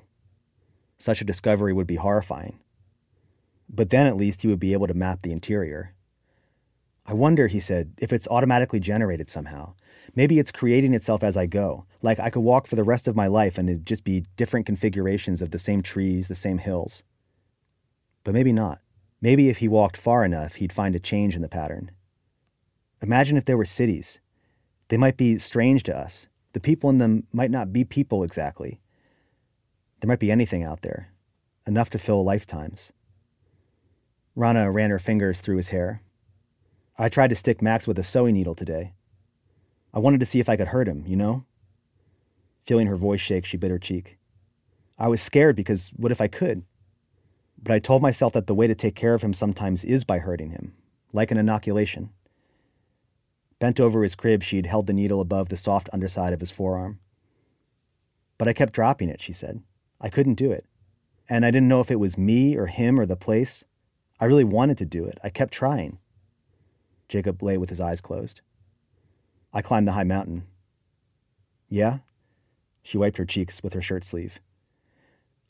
Such 0.98 1.22
a 1.22 1.26
discovery 1.26 1.74
would 1.74 1.88
be 1.88 1.96
horrifying. 1.96 2.60
But 3.68 3.90
then 3.90 4.06
at 4.06 4.18
least 4.18 4.44
he 4.44 4.48
would 4.48 4.60
be 4.60 4.74
able 4.74 4.88
to 4.88 4.94
map 4.94 5.24
the 5.24 5.32
interior. 5.32 5.96
I 7.06 7.14
wonder, 7.14 7.48
he 7.48 7.60
said, 7.60 7.94
if 7.98 8.14
it's 8.14 8.28
automatically 8.28 8.80
generated 8.80 9.30
somehow. 9.30 9.74
Maybe 10.16 10.40
it's 10.40 10.52
creating 10.52 10.94
itself 10.94 11.24
as 11.24 11.36
I 11.36 11.48
go. 11.48 11.86
Like 12.02 12.20
I 12.20 12.30
could 12.30 12.42
walk 12.42 12.68
for 12.68 12.76
the 12.76 12.84
rest 12.84 13.08
of 13.08 13.16
my 13.16 13.28
life 13.28 13.58
and 13.58 13.70
it'd 13.70 13.86
just 13.86 14.04
be 14.04 14.26
different 14.38 14.66
configurations 14.66 15.42
of 15.42 15.52
the 15.52 15.60
same 15.60 15.82
trees, 15.82 16.28
the 16.28 16.36
same 16.36 16.60
hills. 16.60 17.04
But 18.24 18.34
maybe 18.34 18.54
not. 18.54 18.80
Maybe 19.20 19.50
if 19.50 19.58
he 19.58 19.68
walked 19.68 19.98
far 19.98 20.24
enough, 20.24 20.56
he'd 20.56 20.72
find 20.72 20.96
a 20.96 21.00
change 21.00 21.36
in 21.36 21.42
the 21.42 21.50
pattern. 21.50 21.92
Imagine 23.02 23.36
if 23.36 23.46
there 23.46 23.58
were 23.58 23.66
cities. 23.66 24.20
They 24.94 24.98
might 24.98 25.18
be 25.18 25.40
strange 25.40 25.82
to 25.86 25.98
us. 25.98 26.28
The 26.52 26.60
people 26.60 26.88
in 26.92 27.00
them 27.00 27.26
might 27.34 27.50
not 27.50 27.74
be 27.74 27.84
people 27.84 28.22
exactly. 28.22 28.80
There 30.00 30.08
might 30.08 30.20
be 30.20 30.32
anything 30.32 30.62
out 30.62 30.84
there, 30.84 31.10
enough 31.66 31.90
to 31.90 31.98
fill 31.98 32.24
lifetimes. 32.24 32.92
Rana 34.36 34.70
ran 34.70 34.92
her 34.92 35.00
fingers 35.00 35.42
through 35.42 35.58
his 35.58 35.70
hair. 35.70 36.04
I 36.96 37.10
tried 37.10 37.30
to 37.30 37.36
stick 37.36 37.60
Max 37.60 37.88
with 37.88 37.98
a 37.98 38.04
sewing 38.04 38.36
needle 38.36 38.54
today. 38.54 38.94
I 39.96 39.98
wanted 39.98 40.20
to 40.20 40.28
see 40.28 40.40
if 40.40 40.48
I 40.48 40.58
could 40.58 40.68
hurt 40.68 40.88
him, 40.88 41.06
you 41.08 41.16
know? 41.16 41.44
Feeling 42.62 42.86
her 42.86 42.96
voice 42.96 43.20
shake, 43.20 43.48
she 43.48 43.58
bit 43.58 43.72
her 43.72 43.80
cheek. 43.80 44.20
I 45.00 45.08
was 45.08 45.24
scared 45.24 45.56
because 45.56 45.90
what 45.96 46.12
if 46.12 46.22
I 46.22 46.28
could? 46.28 46.66
But 47.60 47.74
I 47.74 47.80
told 47.80 48.04
myself 48.04 48.34
that 48.34 48.46
the 48.46 48.54
way 48.54 48.68
to 48.68 48.76
take 48.76 48.94
care 48.94 49.16
of 49.16 49.24
him 49.24 49.34
sometimes 49.34 49.84
is 49.84 50.04
by 50.04 50.20
hurting 50.20 50.52
him, 50.52 50.76
like 51.12 51.32
an 51.32 51.40
inoculation. 51.40 52.12
Bent 53.64 53.80
over 53.80 54.04
his 54.04 54.14
crib, 54.14 54.44
she 54.44 54.58
had 54.58 54.66
held 54.66 54.88
the 54.88 54.94
needle 54.94 55.22
above 55.22 55.48
the 55.48 55.56
soft 55.56 55.90
underside 55.94 56.34
of 56.34 56.42
his 56.42 56.52
forearm. 56.52 57.00
But 58.38 58.50
I 58.50 58.52
kept 58.52 58.74
dropping 58.74 59.08
it, 59.08 59.22
she 59.22 59.32
said. 59.32 59.64
I 60.02 60.10
couldn't 60.10 60.34
do 60.34 60.52
it. 60.52 60.66
And 61.30 61.46
I 61.46 61.52
didn't 61.52 61.70
know 61.70 61.80
if 61.80 61.90
it 61.90 61.96
was 61.96 62.18
me 62.18 62.58
or 62.58 62.68
him 62.68 63.00
or 63.00 63.06
the 63.06 63.16
place. 63.16 63.64
I 64.20 64.26
really 64.26 64.44
wanted 64.44 64.78
to 64.80 64.86
do 64.86 65.06
it. 65.06 65.18
I 65.24 65.30
kept 65.30 65.54
trying. 65.54 65.98
Jacob 67.08 67.42
lay 67.42 67.58
with 67.58 67.70
his 67.70 67.80
eyes 67.80 68.02
closed. 68.02 68.42
I 69.54 69.62
climbed 69.62 69.88
the 69.88 69.94
high 69.94 70.04
mountain. 70.04 70.46
Yeah? 71.70 72.00
She 72.82 72.98
wiped 72.98 73.16
her 73.16 73.24
cheeks 73.26 73.64
with 73.64 73.72
her 73.76 73.82
shirt 73.82 74.04
sleeve. 74.04 74.42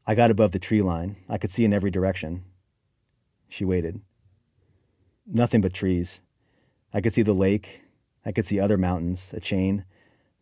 I 0.06 0.14
got 0.14 0.30
above 0.30 0.52
the 0.52 0.60
tree 0.60 0.84
line. 0.84 1.16
I 1.28 1.40
could 1.40 1.50
see 1.50 1.66
in 1.66 1.74
every 1.74 1.90
direction. 1.90 2.44
She 3.50 3.66
waited. 3.66 4.02
Nothing 5.26 5.62
but 5.62 5.74
trees. 5.74 6.22
I 6.94 7.02
could 7.02 7.14
see 7.14 7.24
the 7.24 7.34
lake. 7.34 7.83
I 8.26 8.32
could 8.32 8.46
see 8.46 8.60
other 8.60 8.78
mountains, 8.78 9.32
a 9.34 9.40
chain. 9.40 9.86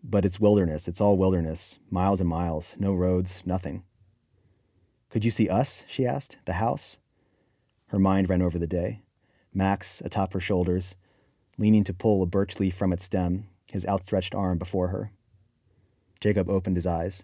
But 0.04 0.26
it's 0.26 0.40
wilderness. 0.40 0.88
It's 0.88 1.02
all 1.02 1.18
wilderness. 1.18 1.80
Miles 1.90 2.20
and 2.20 2.30
miles. 2.30 2.76
No 2.80 2.94
roads, 2.94 3.44
nothing. 3.46 3.84
Could 5.10 5.26
you 5.26 5.32
see 5.32 5.50
us? 5.50 5.84
she 5.88 6.06
asked. 6.06 6.38
The 6.46 6.54
house? 6.54 6.98
Her 7.88 8.00
mind 8.00 8.30
ran 8.30 8.42
over 8.42 8.58
the 8.58 8.68
day. 8.68 9.02
Max, 9.54 10.02
atop 10.06 10.34
her 10.34 10.40
shoulders, 10.40 10.96
leaning 11.58 11.84
to 11.84 11.94
pull 11.94 12.24
a 12.24 12.26
birch 12.26 12.60
leaf 12.60 12.74
from 12.74 12.94
its 12.94 13.04
stem, 13.04 13.48
his 13.70 13.86
outstretched 13.86 14.34
arm 14.34 14.58
before 14.58 14.88
her. 14.88 15.12
Jacob 16.22 16.50
opened 16.50 16.78
his 16.78 16.88
eyes. 16.88 17.24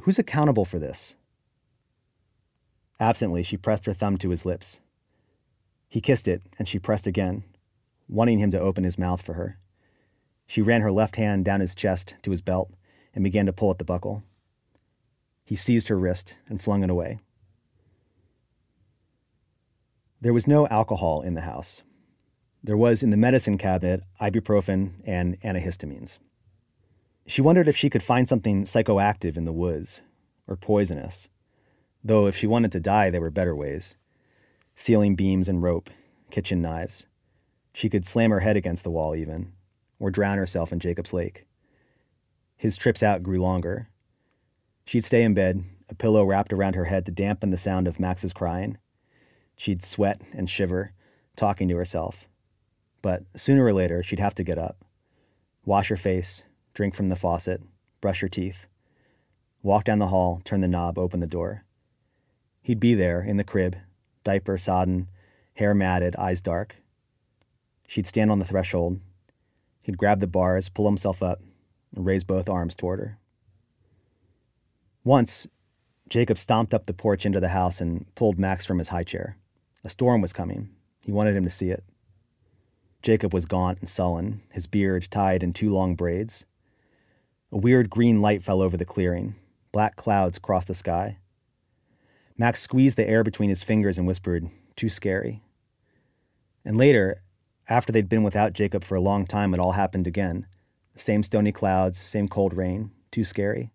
Who's 0.00 0.18
accountable 0.18 0.64
for 0.64 0.78
this? 0.78 1.16
Absently, 2.98 3.42
she 3.42 3.56
pressed 3.56 3.84
her 3.84 3.92
thumb 3.92 4.16
to 4.18 4.30
his 4.30 4.46
lips. 4.46 4.80
He 5.88 6.00
kissed 6.00 6.28
it, 6.28 6.42
and 6.58 6.66
she 6.66 6.78
pressed 6.78 7.06
again, 7.06 7.44
wanting 8.08 8.38
him 8.38 8.50
to 8.50 8.60
open 8.60 8.84
his 8.84 8.98
mouth 8.98 9.22
for 9.22 9.34
her. 9.34 9.58
She 10.46 10.62
ran 10.62 10.80
her 10.80 10.90
left 10.90 11.16
hand 11.16 11.44
down 11.44 11.60
his 11.60 11.74
chest 11.74 12.16
to 12.22 12.30
his 12.30 12.40
belt 12.40 12.72
and 13.14 13.22
began 13.22 13.46
to 13.46 13.52
pull 13.52 13.70
at 13.70 13.78
the 13.78 13.84
buckle. 13.84 14.22
He 15.44 15.56
seized 15.56 15.88
her 15.88 15.98
wrist 15.98 16.36
and 16.48 16.60
flung 16.60 16.82
it 16.82 16.90
away. 16.90 17.20
There 20.20 20.32
was 20.32 20.46
no 20.46 20.66
alcohol 20.68 21.22
in 21.22 21.34
the 21.34 21.42
house. 21.42 21.82
There 22.64 22.76
was 22.76 23.02
in 23.02 23.10
the 23.10 23.16
medicine 23.16 23.56
cabinet 23.56 24.02
ibuprofen 24.20 24.94
and 25.04 25.40
antihistamines. 25.42 26.18
She 27.26 27.42
wondered 27.42 27.68
if 27.68 27.76
she 27.76 27.90
could 27.90 28.02
find 28.02 28.26
something 28.26 28.64
psychoactive 28.64 29.36
in 29.36 29.44
the 29.44 29.52
woods, 29.52 30.00
or 30.46 30.56
poisonous. 30.56 31.28
Though 32.02 32.26
if 32.26 32.36
she 32.36 32.46
wanted 32.46 32.72
to 32.72 32.80
die, 32.80 33.10
there 33.10 33.20
were 33.20 33.30
better 33.30 33.54
ways 33.54 33.96
ceiling 34.74 35.16
beams 35.16 35.48
and 35.48 35.62
rope, 35.62 35.90
kitchen 36.30 36.62
knives. 36.62 37.06
She 37.72 37.88
could 37.88 38.06
slam 38.06 38.30
her 38.30 38.40
head 38.40 38.56
against 38.56 38.84
the 38.84 38.90
wall, 38.90 39.14
even, 39.14 39.52
or 39.98 40.10
drown 40.10 40.38
herself 40.38 40.72
in 40.72 40.80
Jacob's 40.80 41.12
lake. 41.12 41.46
His 42.56 42.76
trips 42.76 43.02
out 43.02 43.22
grew 43.22 43.40
longer. 43.40 43.88
She'd 44.84 45.04
stay 45.04 45.22
in 45.22 45.34
bed, 45.34 45.62
a 45.88 45.94
pillow 45.94 46.24
wrapped 46.24 46.52
around 46.52 46.74
her 46.74 46.86
head 46.86 47.06
to 47.06 47.12
dampen 47.12 47.50
the 47.50 47.56
sound 47.56 47.86
of 47.86 48.00
Max's 48.00 48.32
crying. 48.32 48.78
She'd 49.56 49.82
sweat 49.82 50.22
and 50.34 50.48
shiver, 50.50 50.92
talking 51.36 51.68
to 51.68 51.76
herself. 51.76 52.26
But 53.00 53.24
sooner 53.36 53.64
or 53.64 53.72
later, 53.72 54.02
she'd 54.02 54.18
have 54.18 54.34
to 54.36 54.44
get 54.44 54.58
up, 54.58 54.84
wash 55.64 55.88
her 55.88 55.96
face, 55.96 56.42
drink 56.74 56.94
from 56.94 57.08
the 57.08 57.16
faucet, 57.16 57.62
brush 58.00 58.20
her 58.20 58.28
teeth, 58.28 58.66
walk 59.62 59.84
down 59.84 59.98
the 59.98 60.08
hall, 60.08 60.40
turn 60.44 60.60
the 60.60 60.68
knob, 60.68 60.98
open 60.98 61.20
the 61.20 61.26
door. 61.26 61.64
He'd 62.62 62.80
be 62.80 62.94
there 62.94 63.22
in 63.22 63.36
the 63.36 63.44
crib, 63.44 63.76
diaper 64.24 64.58
sodden, 64.58 65.08
hair 65.54 65.74
matted, 65.74 66.16
eyes 66.16 66.40
dark. 66.40 66.76
She'd 67.88 68.06
stand 68.06 68.30
on 68.30 68.38
the 68.38 68.44
threshold. 68.44 69.00
He'd 69.80 69.96
grab 69.96 70.20
the 70.20 70.26
bars, 70.26 70.68
pull 70.68 70.86
himself 70.86 71.22
up, 71.22 71.40
and 71.96 72.04
raise 72.04 72.22
both 72.22 72.48
arms 72.48 72.74
toward 72.74 73.00
her. 73.00 73.18
Once, 75.04 75.46
Jacob 76.10 76.36
stomped 76.36 76.74
up 76.74 76.84
the 76.84 76.92
porch 76.92 77.24
into 77.24 77.40
the 77.40 77.48
house 77.48 77.80
and 77.80 78.04
pulled 78.14 78.38
Max 78.38 78.66
from 78.66 78.78
his 78.78 78.88
high 78.88 79.04
chair. 79.04 79.38
A 79.84 79.88
storm 79.88 80.20
was 80.20 80.34
coming. 80.34 80.68
He 81.06 81.12
wanted 81.12 81.34
him 81.34 81.44
to 81.44 81.50
see 81.50 81.70
it. 81.70 81.82
Jacob 83.02 83.32
was 83.32 83.46
gaunt 83.46 83.78
and 83.78 83.88
sullen, 83.88 84.42
his 84.50 84.66
beard 84.66 85.08
tied 85.10 85.42
in 85.42 85.54
two 85.54 85.70
long 85.70 85.94
braids. 85.94 86.44
A 87.50 87.56
weird 87.56 87.88
green 87.88 88.20
light 88.20 88.44
fell 88.44 88.60
over 88.60 88.76
the 88.76 88.84
clearing. 88.84 89.34
Black 89.72 89.96
clouds 89.96 90.38
crossed 90.38 90.68
the 90.68 90.74
sky. 90.74 91.16
Max 92.36 92.60
squeezed 92.60 92.98
the 92.98 93.08
air 93.08 93.24
between 93.24 93.48
his 93.48 93.62
fingers 93.62 93.96
and 93.96 94.06
whispered, 94.06 94.50
Too 94.76 94.90
scary. 94.90 95.42
And 96.66 96.76
later, 96.76 97.22
after 97.68 97.92
they'd 97.92 98.08
been 98.08 98.22
without 98.22 98.54
Jacob 98.54 98.82
for 98.82 98.94
a 98.94 99.00
long 99.00 99.26
time, 99.26 99.52
it 99.52 99.60
all 99.60 99.72
happened 99.72 100.06
again. 100.06 100.46
The 100.94 101.00
same 101.00 101.22
stony 101.22 101.52
clouds, 101.52 101.98
same 101.98 102.28
cold 102.28 102.54
rain, 102.54 102.90
too 103.10 103.24
scary. 103.24 103.70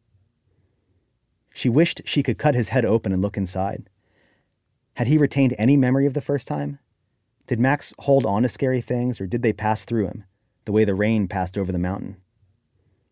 She 1.54 1.70
wished 1.70 2.02
she 2.06 2.24
could 2.24 2.40
cut 2.40 2.56
his 2.56 2.70
head 2.70 2.86
open 2.86 3.14
and 3.14 3.22
look 3.22 3.38
inside. 3.38 3.90
Had 4.96 5.08
he 5.08 5.18
retained 5.18 5.54
any 5.58 5.78
memory 5.78 6.08
of 6.08 6.14
the 6.14 6.22
first 6.22 6.48
time? 6.48 6.80
Did 7.46 7.60
Max 7.60 7.94
hold 8.00 8.26
on 8.26 8.42
to 8.44 8.50
scary 8.50 8.82
things, 8.82 9.22
or 9.22 9.28
did 9.28 9.44
they 9.44 9.54
pass 9.54 9.84
through 9.84 10.08
him, 10.08 10.24
the 10.66 10.72
way 10.72 10.86
the 10.86 10.96
rain 10.96 11.28
passed 11.28 11.58
over 11.58 11.72
the 11.72 11.78
mountain? 11.78 12.18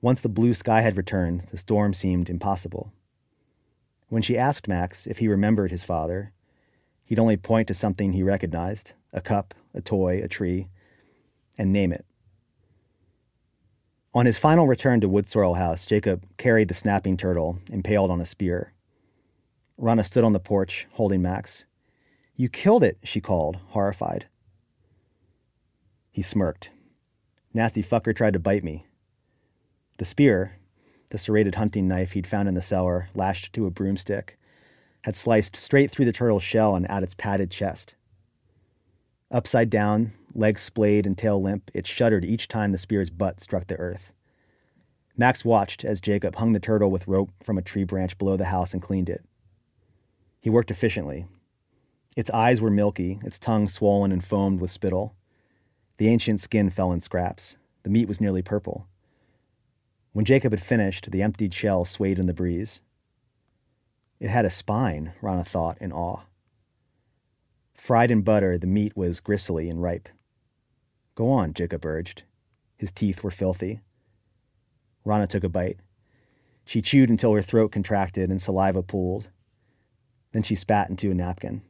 Once 0.01 0.21
the 0.21 0.29
blue 0.29 0.53
sky 0.53 0.81
had 0.81 0.97
returned, 0.97 1.43
the 1.51 1.57
storm 1.57 1.93
seemed 1.93 2.29
impossible. 2.29 2.91
When 4.09 4.23
she 4.23 4.37
asked 4.37 4.67
Max 4.67 5.05
if 5.05 5.19
he 5.19 5.27
remembered 5.27 5.69
his 5.69 5.83
father, 5.83 6.33
he'd 7.03 7.19
only 7.19 7.37
point 7.37 7.67
to 7.67 7.73
something 7.73 8.13
he 8.13 8.23
recognized 8.23 8.93
a 9.13 9.21
cup, 9.21 9.53
a 9.73 9.81
toy, 9.81 10.21
a 10.23 10.27
tree, 10.27 10.67
and 11.57 11.71
name 11.71 11.91
it. 11.91 12.05
On 14.13 14.25
his 14.25 14.37
final 14.37 14.67
return 14.67 14.99
to 15.01 15.07
Wood 15.07 15.29
Sorrel 15.29 15.55
House, 15.55 15.85
Jacob 15.85 16.25
carried 16.37 16.67
the 16.67 16.73
snapping 16.73 17.15
turtle 17.15 17.59
impaled 17.71 18.11
on 18.11 18.19
a 18.19 18.25
spear. 18.25 18.73
Rana 19.77 20.03
stood 20.03 20.23
on 20.23 20.33
the 20.33 20.39
porch, 20.39 20.87
holding 20.91 21.21
Max. 21.21 21.65
You 22.35 22.49
killed 22.49 22.83
it, 22.83 22.97
she 23.03 23.21
called, 23.21 23.57
horrified. 23.69 24.27
He 26.11 26.21
smirked. 26.21 26.71
Nasty 27.53 27.81
fucker 27.81 28.15
tried 28.15 28.33
to 28.33 28.39
bite 28.39 28.63
me. 28.63 28.85
The 29.97 30.05
spear, 30.05 30.57
the 31.09 31.17
serrated 31.17 31.55
hunting 31.55 31.87
knife 31.87 32.11
he'd 32.13 32.27
found 32.27 32.47
in 32.47 32.53
the 32.53 32.61
cellar, 32.61 33.09
lashed 33.15 33.53
to 33.53 33.65
a 33.65 33.71
broomstick, 33.71 34.37
had 35.03 35.15
sliced 35.15 35.55
straight 35.55 35.89
through 35.89 36.05
the 36.05 36.11
turtle's 36.11 36.43
shell 36.43 36.75
and 36.75 36.89
at 36.89 37.03
its 37.03 37.13
padded 37.13 37.49
chest. 37.49 37.95
Upside 39.31 39.69
down, 39.69 40.11
legs 40.35 40.61
splayed 40.61 41.07
and 41.07 41.17
tail 41.17 41.41
limp, 41.41 41.71
it 41.73 41.87
shuddered 41.87 42.25
each 42.25 42.49
time 42.49 42.73
the 42.73 42.77
spear's 42.77 43.09
butt 43.09 43.39
struck 43.39 43.67
the 43.67 43.77
earth. 43.77 44.11
Max 45.15 45.45
watched 45.45 45.85
as 45.85 46.01
Jacob 46.01 46.35
hung 46.35 46.51
the 46.51 46.59
turtle 46.59 46.91
with 46.91 47.07
rope 47.07 47.31
from 47.41 47.57
a 47.57 47.61
tree 47.61 47.85
branch 47.85 48.17
below 48.17 48.35
the 48.35 48.45
house 48.45 48.73
and 48.73 48.81
cleaned 48.81 49.09
it. 49.09 49.23
He 50.41 50.49
worked 50.49 50.71
efficiently. 50.71 51.27
Its 52.17 52.29
eyes 52.31 52.59
were 52.59 52.69
milky, 52.69 53.19
its 53.23 53.39
tongue 53.39 53.69
swollen 53.69 54.11
and 54.11 54.23
foamed 54.23 54.59
with 54.59 54.71
spittle. 54.71 55.15
The 55.97 56.09
ancient 56.09 56.41
skin 56.41 56.69
fell 56.69 56.91
in 56.91 56.99
scraps. 56.99 57.55
The 57.83 57.89
meat 57.89 58.07
was 58.07 58.19
nearly 58.19 58.41
purple. 58.41 58.87
When 60.11 60.25
Jacob 60.25 60.51
had 60.51 60.61
finished, 60.61 61.09
the 61.09 61.21
emptied 61.21 61.53
shell 61.53 61.85
swayed 61.85 62.19
in 62.19 62.27
the 62.27 62.33
breeze. 62.33 62.81
It 64.19 64.29
had 64.29 64.43
a 64.43 64.49
spine, 64.49 65.13
Rana 65.21 65.45
thought 65.45 65.77
in 65.79 65.93
awe. 65.93 66.23
Fried 67.81 68.11
in 68.11 68.21
butter, 68.21 68.59
the 68.59 68.67
meat 68.67 68.95
was 68.95 69.19
gristly 69.19 69.67
and 69.67 69.81
ripe. 69.81 70.07
Go 71.15 71.31
on, 71.31 71.51
Jacob 71.51 71.83
urged. 71.83 72.21
His 72.77 72.91
teeth 72.91 73.23
were 73.23 73.31
filthy. 73.31 73.81
Rana 75.03 75.25
took 75.25 75.43
a 75.43 75.49
bite. 75.49 75.79
She 76.63 76.83
chewed 76.83 77.09
until 77.09 77.33
her 77.33 77.41
throat 77.41 77.71
contracted 77.71 78.29
and 78.29 78.39
saliva 78.39 78.83
pooled. 78.83 79.29
Then 80.31 80.43
she 80.43 80.53
spat 80.53 80.91
into 80.91 81.09
a 81.09 81.15
napkin. 81.15 81.63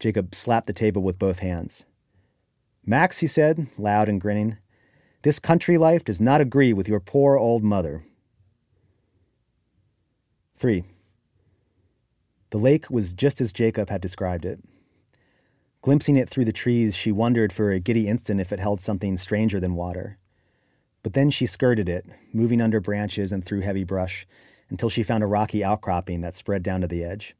Jacob 0.00 0.34
slapped 0.34 0.66
the 0.66 0.74
table 0.74 1.00
with 1.00 1.18
both 1.18 1.38
hands. 1.38 1.86
Max, 2.84 3.20
he 3.20 3.26
said, 3.26 3.66
loud 3.78 4.10
and 4.10 4.20
grinning, 4.20 4.58
this 5.22 5.38
country 5.38 5.78
life 5.78 6.04
does 6.04 6.20
not 6.20 6.42
agree 6.42 6.74
with 6.74 6.90
your 6.90 7.00
poor 7.00 7.38
old 7.38 7.64
mother. 7.64 8.04
3. 10.58 10.84
The 12.50 12.58
lake 12.58 12.90
was 12.90 13.14
just 13.14 13.40
as 13.40 13.50
Jacob 13.50 13.88
had 13.88 14.02
described 14.02 14.44
it. 14.44 14.60
Glimpsing 15.84 16.16
it 16.16 16.30
through 16.30 16.46
the 16.46 16.50
trees, 16.50 16.96
she 16.96 17.12
wondered 17.12 17.52
for 17.52 17.70
a 17.70 17.78
giddy 17.78 18.08
instant 18.08 18.40
if 18.40 18.54
it 18.54 18.58
held 18.58 18.80
something 18.80 19.18
stranger 19.18 19.60
than 19.60 19.74
water. 19.74 20.16
But 21.02 21.12
then 21.12 21.28
she 21.28 21.44
skirted 21.44 21.90
it, 21.90 22.06
moving 22.32 22.62
under 22.62 22.80
branches 22.80 23.32
and 23.32 23.44
through 23.44 23.60
heavy 23.60 23.84
brush, 23.84 24.26
until 24.70 24.88
she 24.88 25.02
found 25.02 25.22
a 25.22 25.26
rocky 25.26 25.62
outcropping 25.62 26.22
that 26.22 26.36
spread 26.36 26.62
down 26.62 26.80
to 26.80 26.86
the 26.86 27.04
edge. 27.04 27.36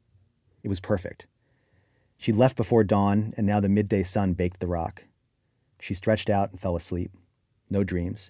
It 0.61 0.69
was 0.69 0.79
perfect. 0.79 1.25
She 2.17 2.31
left 2.31 2.55
before 2.55 2.83
dawn, 2.83 3.33
and 3.35 3.47
now 3.47 3.59
the 3.59 3.67
midday 3.67 4.03
sun 4.03 4.33
baked 4.33 4.59
the 4.59 4.67
rock. 4.67 5.05
She 5.79 5.95
stretched 5.95 6.29
out 6.29 6.51
and 6.51 6.59
fell 6.59 6.75
asleep 6.75 7.09
no 7.71 7.83
dreams. 7.83 8.29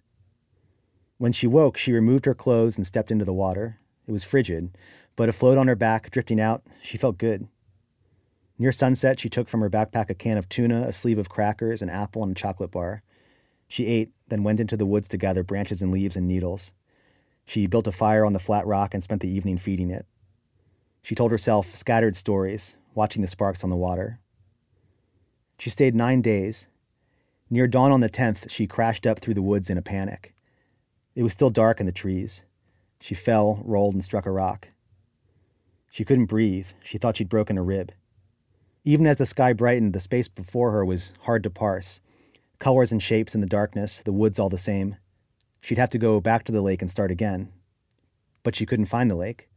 When 1.18 1.34
she 1.34 1.46
woke, 1.46 1.76
she 1.76 1.92
removed 1.92 2.24
her 2.24 2.34
clothes 2.34 2.78
and 2.78 2.88
stepped 2.88 3.12
into 3.12 3.26
the 3.26 3.34
water. 3.34 3.82
It 4.08 4.14
was 4.14 4.24
frigid, 4.24 4.78
but 5.18 5.28
afloat 5.28 5.58
on 5.58 5.68
her 5.68 5.76
back, 5.76 6.10
drifting 6.10 6.40
out, 6.40 6.64
she 6.82 6.98
felt 6.98 7.18
good. 7.18 7.50
Near 8.58 8.72
sunset, 8.72 9.20
she 9.20 9.30
took 9.30 9.50
from 9.50 9.62
her 9.62 9.70
backpack 9.70 10.10
a 10.10 10.14
can 10.14 10.38
of 10.38 10.48
tuna, 10.48 10.84
a 10.88 10.94
sleeve 10.94 11.18
of 11.18 11.30
crackers, 11.30 11.82
an 11.82 11.90
apple, 11.90 12.24
and 12.24 12.32
a 12.32 12.40
chocolate 12.40 12.72
bar. 12.72 13.04
She 13.68 13.86
ate, 13.86 14.12
then 14.28 14.44
went 14.44 14.60
into 14.60 14.78
the 14.78 14.86
woods 14.86 15.08
to 15.10 15.18
gather 15.18 15.44
branches 15.44 15.82
and 15.82 15.92
leaves 15.92 16.16
and 16.16 16.28
needles. 16.28 16.72
She 17.46 17.68
built 17.68 17.88
a 17.88 17.92
fire 17.92 18.26
on 18.26 18.34
the 18.34 18.40
flat 18.40 18.66
rock 18.66 18.94
and 18.94 19.04
spent 19.04 19.22
the 19.22 19.30
evening 19.30 19.58
feeding 19.58 19.92
it. 19.92 20.06
She 21.04 21.16
told 21.16 21.32
herself 21.32 21.76
scattered 21.76 22.16
stories, 22.16 22.78
watching 22.94 23.22
the 23.22 23.28
sparks 23.28 23.64
on 23.64 23.70
the 23.70 23.76
water. 23.76 24.20
She 25.60 25.70
stayed 25.70 25.96
nine 25.96 26.22
days, 26.22 26.68
Near 27.50 27.68
dawn 27.68 27.92
on 27.92 28.00
the 28.00 28.10
10th, 28.10 28.50
she 28.50 28.66
crashed 28.66 29.06
up 29.06 29.20
through 29.20 29.36
the 29.36 29.42
woods 29.42 29.70
in 29.70 29.78
a 29.78 29.82
panic. 29.84 30.34
It 31.14 31.22
was 31.22 31.32
still 31.32 31.52
dark 31.52 31.80
in 31.80 31.86
the 31.86 31.92
trees. 31.92 32.42
She 33.00 33.14
fell, 33.14 33.62
rolled, 33.64 33.94
and 33.94 34.04
struck 34.04 34.26
a 34.26 34.32
rock. 34.32 34.70
She 35.92 36.04
couldn't 36.04 36.26
breathe. 36.26 36.70
She 36.84 36.98
thought 36.98 37.18
she'd 37.18 37.30
broken 37.30 37.58
a 37.58 37.64
rib. 37.64 37.92
Even 38.88 39.08
as 39.08 39.18
the 39.18 39.26
sky 39.26 39.52
brightened, 39.52 39.94
the 39.94 40.00
space 40.00 40.28
before 40.28 40.72
her 40.72 40.86
was 40.86 41.12
hard 41.22 41.42
to 41.42 41.50
parse. 41.50 42.02
Colors 42.60 42.92
and 42.92 43.02
shapes 43.02 43.34
in 43.34 43.42
the 43.42 43.48
darkness, 43.48 44.00
the 44.06 44.14
woods 44.14 44.38
all 44.38 44.48
the 44.48 44.60
same. 44.60 44.98
She'd 45.60 45.80
have 45.80 45.90
to 45.90 45.98
go 45.98 46.22
back 46.22 46.44
to 46.44 46.52
the 46.52 46.62
lake 46.62 46.84
and 46.84 46.92
start 46.92 47.10
again. 47.10 47.52
But 48.44 48.56
she 48.56 48.68
couldn't 48.68 48.86
find 48.86 49.10
the 49.10 49.16
lake. 49.16 49.50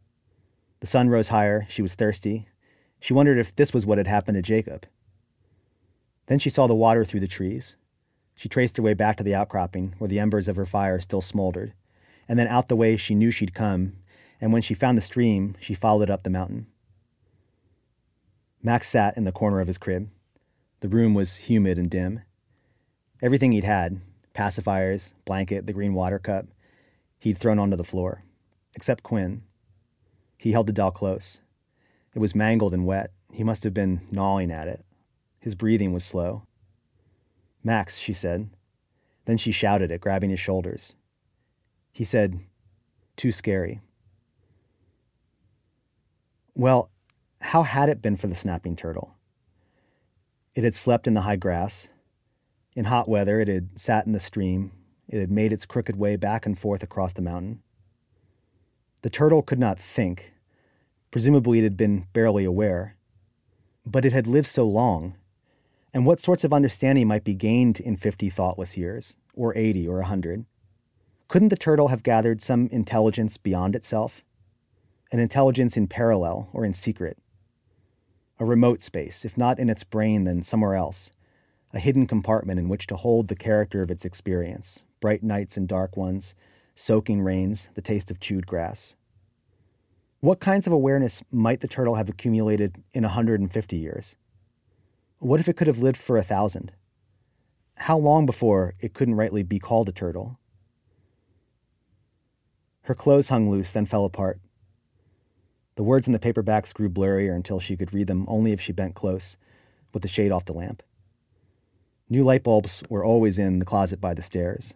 The 0.81 0.87
sun 0.87 1.11
rose 1.11 1.29
higher. 1.29 1.67
She 1.69 1.83
was 1.83 1.95
thirsty. 1.95 2.49
She 3.01 3.13
wondered 3.13 3.39
if 3.39 3.55
this 3.55 3.75
was 3.75 3.85
what 3.85 3.99
had 3.99 4.07
happened 4.07 4.37
to 4.37 4.43
Jacob. 4.43 4.87
Then 6.27 6.39
she 6.39 6.49
saw 6.49 6.67
the 6.67 6.75
water 6.75 7.05
through 7.05 7.21
the 7.21 7.29
trees. 7.29 7.77
She 8.35 8.49
traced 8.49 8.79
her 8.79 8.83
way 8.83 8.95
back 8.95 9.19
to 9.19 9.25
the 9.25 9.35
outcropping, 9.35 9.95
where 9.99 10.09
the 10.09 10.21
embers 10.21 10.49
of 10.49 10.57
her 10.57 10.65
fire 10.65 11.01
still 11.01 11.21
smoldered, 11.21 11.75
and 12.29 12.39
then 12.39 12.47
out 12.47 12.69
the 12.69 12.77
way 12.77 12.97
she 12.97 13.15
knew 13.15 13.31
she'd 13.31 13.55
come, 13.55 13.95
and 14.41 14.55
when 14.55 14.63
she 14.63 14.75
found 14.75 14.97
the 14.97 15.03
stream, 15.03 15.55
she 15.61 15.75
followed 15.75 16.09
up 16.09 16.23
the 16.23 16.31
mountain. 16.31 16.67
Max 18.63 18.89
sat 18.89 19.17
in 19.17 19.25
the 19.25 19.33
corner 19.33 19.61
of 19.61 19.67
his 19.67 19.79
crib. 19.79 20.11
The 20.81 20.89
room 20.89 21.15
was 21.15 21.37
humid 21.37 21.79
and 21.79 21.91
dim. 21.91 22.23
Everything 23.23 23.53
he'd 23.53 23.65
had 23.65 24.01
pacifiers, 24.35 25.15
blanket, 25.25 25.67
the 25.67 25.73
green 25.73 25.95
water 25.95 26.19
cup 26.19 26.47
he'd 27.19 27.37
thrown 27.37 27.59
onto 27.59 27.77
the 27.77 27.85
floor, 27.85 28.23
except 28.75 29.03
Quinn. 29.03 29.43
He 30.37 30.53
held 30.53 30.69
the 30.69 30.73
doll 30.73 30.93
close. 30.93 31.41
It 32.15 32.21
was 32.21 32.35
mangled 32.35 32.73
and 32.73 32.87
wet. 32.87 33.11
He 33.33 33.45
must 33.45 33.65
have 33.65 33.75
been 33.75 34.01
gnawing 34.11 34.51
at 34.53 34.69
it. 34.69 34.85
His 35.41 35.55
breathing 35.55 35.93
was 35.93 36.05
slow. 36.05 36.45
Max, 37.65 37.99
she 37.99 38.13
said. 38.13 38.49
Then 39.25 39.37
she 39.37 39.53
shouted 39.53 39.91
at 39.91 40.01
grabbing 40.01 40.31
his 40.31 40.41
shoulders. 40.41 40.95
He 41.93 42.05
said, 42.05 42.41
Too 43.17 43.33
scary. 43.33 43.81
Well, 46.55 46.91
how 47.41 47.63
had 47.63 47.89
it 47.89 48.03
been 48.03 48.17
for 48.17 48.27
the 48.27 48.35
snapping 48.35 48.77
turtle? 48.77 49.15
It 50.55 50.65
had 50.65 50.75
slept 50.75 51.07
in 51.07 51.15
the 51.15 51.23
high 51.23 51.37
grass. 51.37 51.89
In 52.75 52.87
hot 52.87 53.09
weather, 53.09 53.41
it 53.41 53.49
had 53.49 53.79
sat 53.79 54.07
in 54.07 54.13
the 54.13 54.21
stream. 54.21 54.73
It 55.09 55.21
had 55.21 55.31
made 55.31 55.53
its 55.53 55.67
crooked 55.67 55.97
way 55.97 56.17
back 56.17 56.47
and 56.47 56.59
forth 56.59 56.83
across 56.83 57.13
the 57.13 57.23
mountain. 57.23 57.63
The 59.03 59.11
turtle 59.11 59.43
could 59.43 59.59
not 59.59 59.79
think. 59.79 60.33
Presumably, 61.11 61.61
it 61.61 61.65
had 61.65 61.77
been 61.77 62.07
barely 62.13 62.45
aware. 62.45 62.97
But 63.87 64.05
it 64.05 64.13
had 64.13 64.27
lived 64.27 64.49
so 64.49 64.67
long 64.67 65.15
and 65.99 66.07
what 66.07 66.21
sorts 66.21 66.45
of 66.45 66.53
understanding 66.53 67.07
might 67.07 67.25
be 67.25 67.35
gained 67.35 67.81
in 67.81 67.97
50 67.97 68.31
thoughtless 68.31 68.77
years, 68.77 69.17
or 69.35 69.57
80 69.57 69.89
or 69.89 69.97
a 69.97 70.03
100? 70.03 70.45
Couldn't 71.29 71.49
the 71.49 71.57
turtle 71.57 71.89
have 71.89 72.03
gathered 72.03 72.41
some 72.41 72.69
intelligence 72.69 73.37
beyond 73.37 73.75
itself? 73.75 74.23
An 75.11 75.19
intelligence 75.19 75.77
in 75.77 75.89
parallel 75.89 76.51
or 76.53 76.65
in 76.65 76.75
secret? 76.75 77.19
A 78.41 78.45
remote 78.45 78.83
space, 78.83 79.25
if 79.25 79.37
not 79.37 79.59
in 79.59 79.69
its 79.69 79.83
brain, 79.83 80.25
then 80.25 80.43
somewhere 80.43 80.75
else. 80.75 81.11
A 81.73 81.81
hidden 81.81 82.07
compartment 82.07 82.61
in 82.61 82.69
which 82.69 82.87
to 82.87 82.97
hold 82.97 83.29
the 83.29 83.37
character 83.37 83.83
of 83.83 83.91
its 83.91 84.05
experience 84.05 84.85
bright 85.01 85.23
nights 85.23 85.57
and 85.57 85.69
dark 85.69 85.97
ones, 85.97 86.35
soaking 86.75 87.23
rains, 87.23 87.69
the 87.75 87.83
taste 87.83 88.11
of 88.11 88.21
chewed 88.21 88.47
grass. 88.47 88.97
What 90.21 90.41
kinds 90.41 90.67
of 90.67 90.73
awareness 90.73 91.23
might 91.31 91.61
the 91.61 91.69
turtle 91.69 91.95
have 91.95 92.09
accumulated 92.09 92.83
in 92.93 93.05
150 93.05 93.77
years? 93.77 94.17
What 95.21 95.39
if 95.39 95.49
it 95.49 95.57
could 95.57 95.69
have 95.69 95.83
lived 95.83 95.97
for 95.97 96.17
a 96.17 96.25
thousand? 96.25 96.73
How 97.77 97.97
long 97.97 98.27
before 98.27 98.75
it 98.81 98.95
couldn't 98.95 99.15
rightly 99.15 99.45
be 99.45 99.61
called 99.61 99.89
a 99.89 99.93
turtle? 99.93 100.39
Her 102.83 102.95
clothes 102.95 103.29
hung 103.29 103.49
loose, 103.49 103.71
then 103.71 103.85
fell 103.85 104.05
apart. 104.05 104.41
The 105.79 105.85
words 105.85 106.09
in 106.09 106.13
the 106.13 106.19
paperbacks 106.19 106.75
grew 106.75 106.89
blurrier 106.89 107.37
until 107.37 107.61
she 107.61 107.77
could 107.77 107.95
read 107.95 108.09
them 108.09 108.25
only 108.27 108.51
if 108.51 108.61
she 108.61 108.73
bent 108.73 108.97
close, 108.97 109.37
with 109.93 110.03
the 110.03 110.09
shade 110.09 110.33
off 110.33 110.45
the 110.45 110.53
lamp. 110.53 110.83
New 112.09 112.25
light 112.25 112.43
bulbs 112.43 112.83
were 112.89 113.05
always 113.05 113.39
in 113.39 113.61
the 113.61 113.65
closet 113.65 114.01
by 114.01 114.13
the 114.13 114.21
stairs. 114.21 114.75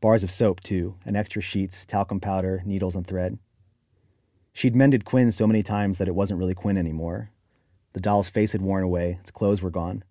Bars 0.00 0.22
of 0.22 0.30
soap, 0.30 0.60
too, 0.60 0.94
and 1.04 1.16
extra 1.16 1.42
sheets, 1.42 1.84
talcum 1.84 2.20
powder, 2.20 2.62
needles, 2.64 2.94
and 2.94 3.04
thread. 3.04 3.40
She'd 4.52 4.76
mended 4.76 5.04
Quinn 5.04 5.32
so 5.32 5.48
many 5.48 5.64
times 5.64 5.98
that 5.98 6.06
it 6.06 6.14
wasn't 6.14 6.38
really 6.38 6.54
Quinn 6.54 6.78
anymore, 6.78 7.32
the 7.94 8.00
doll's 8.00 8.28
face 8.28 8.52
had 8.52 8.62
worn 8.62 8.84
away, 8.84 9.18
its 9.18 9.32
clothes 9.32 9.62
were 9.62 9.70
gone. 9.70 10.04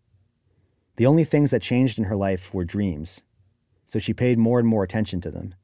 The 0.98 1.06
only 1.06 1.24
things 1.24 1.52
that 1.52 1.62
changed 1.62 1.98
in 1.98 2.04
her 2.04 2.16
life 2.18 2.54
were 2.54 2.66
dreams, 2.66 3.22
so 3.86 4.00
she 4.00 4.14
paid 4.14 4.38
more 4.38 4.60
and 4.60 4.68
more 4.68 4.84
attention 4.84 5.22
to 5.22 5.32
them. 5.32 5.56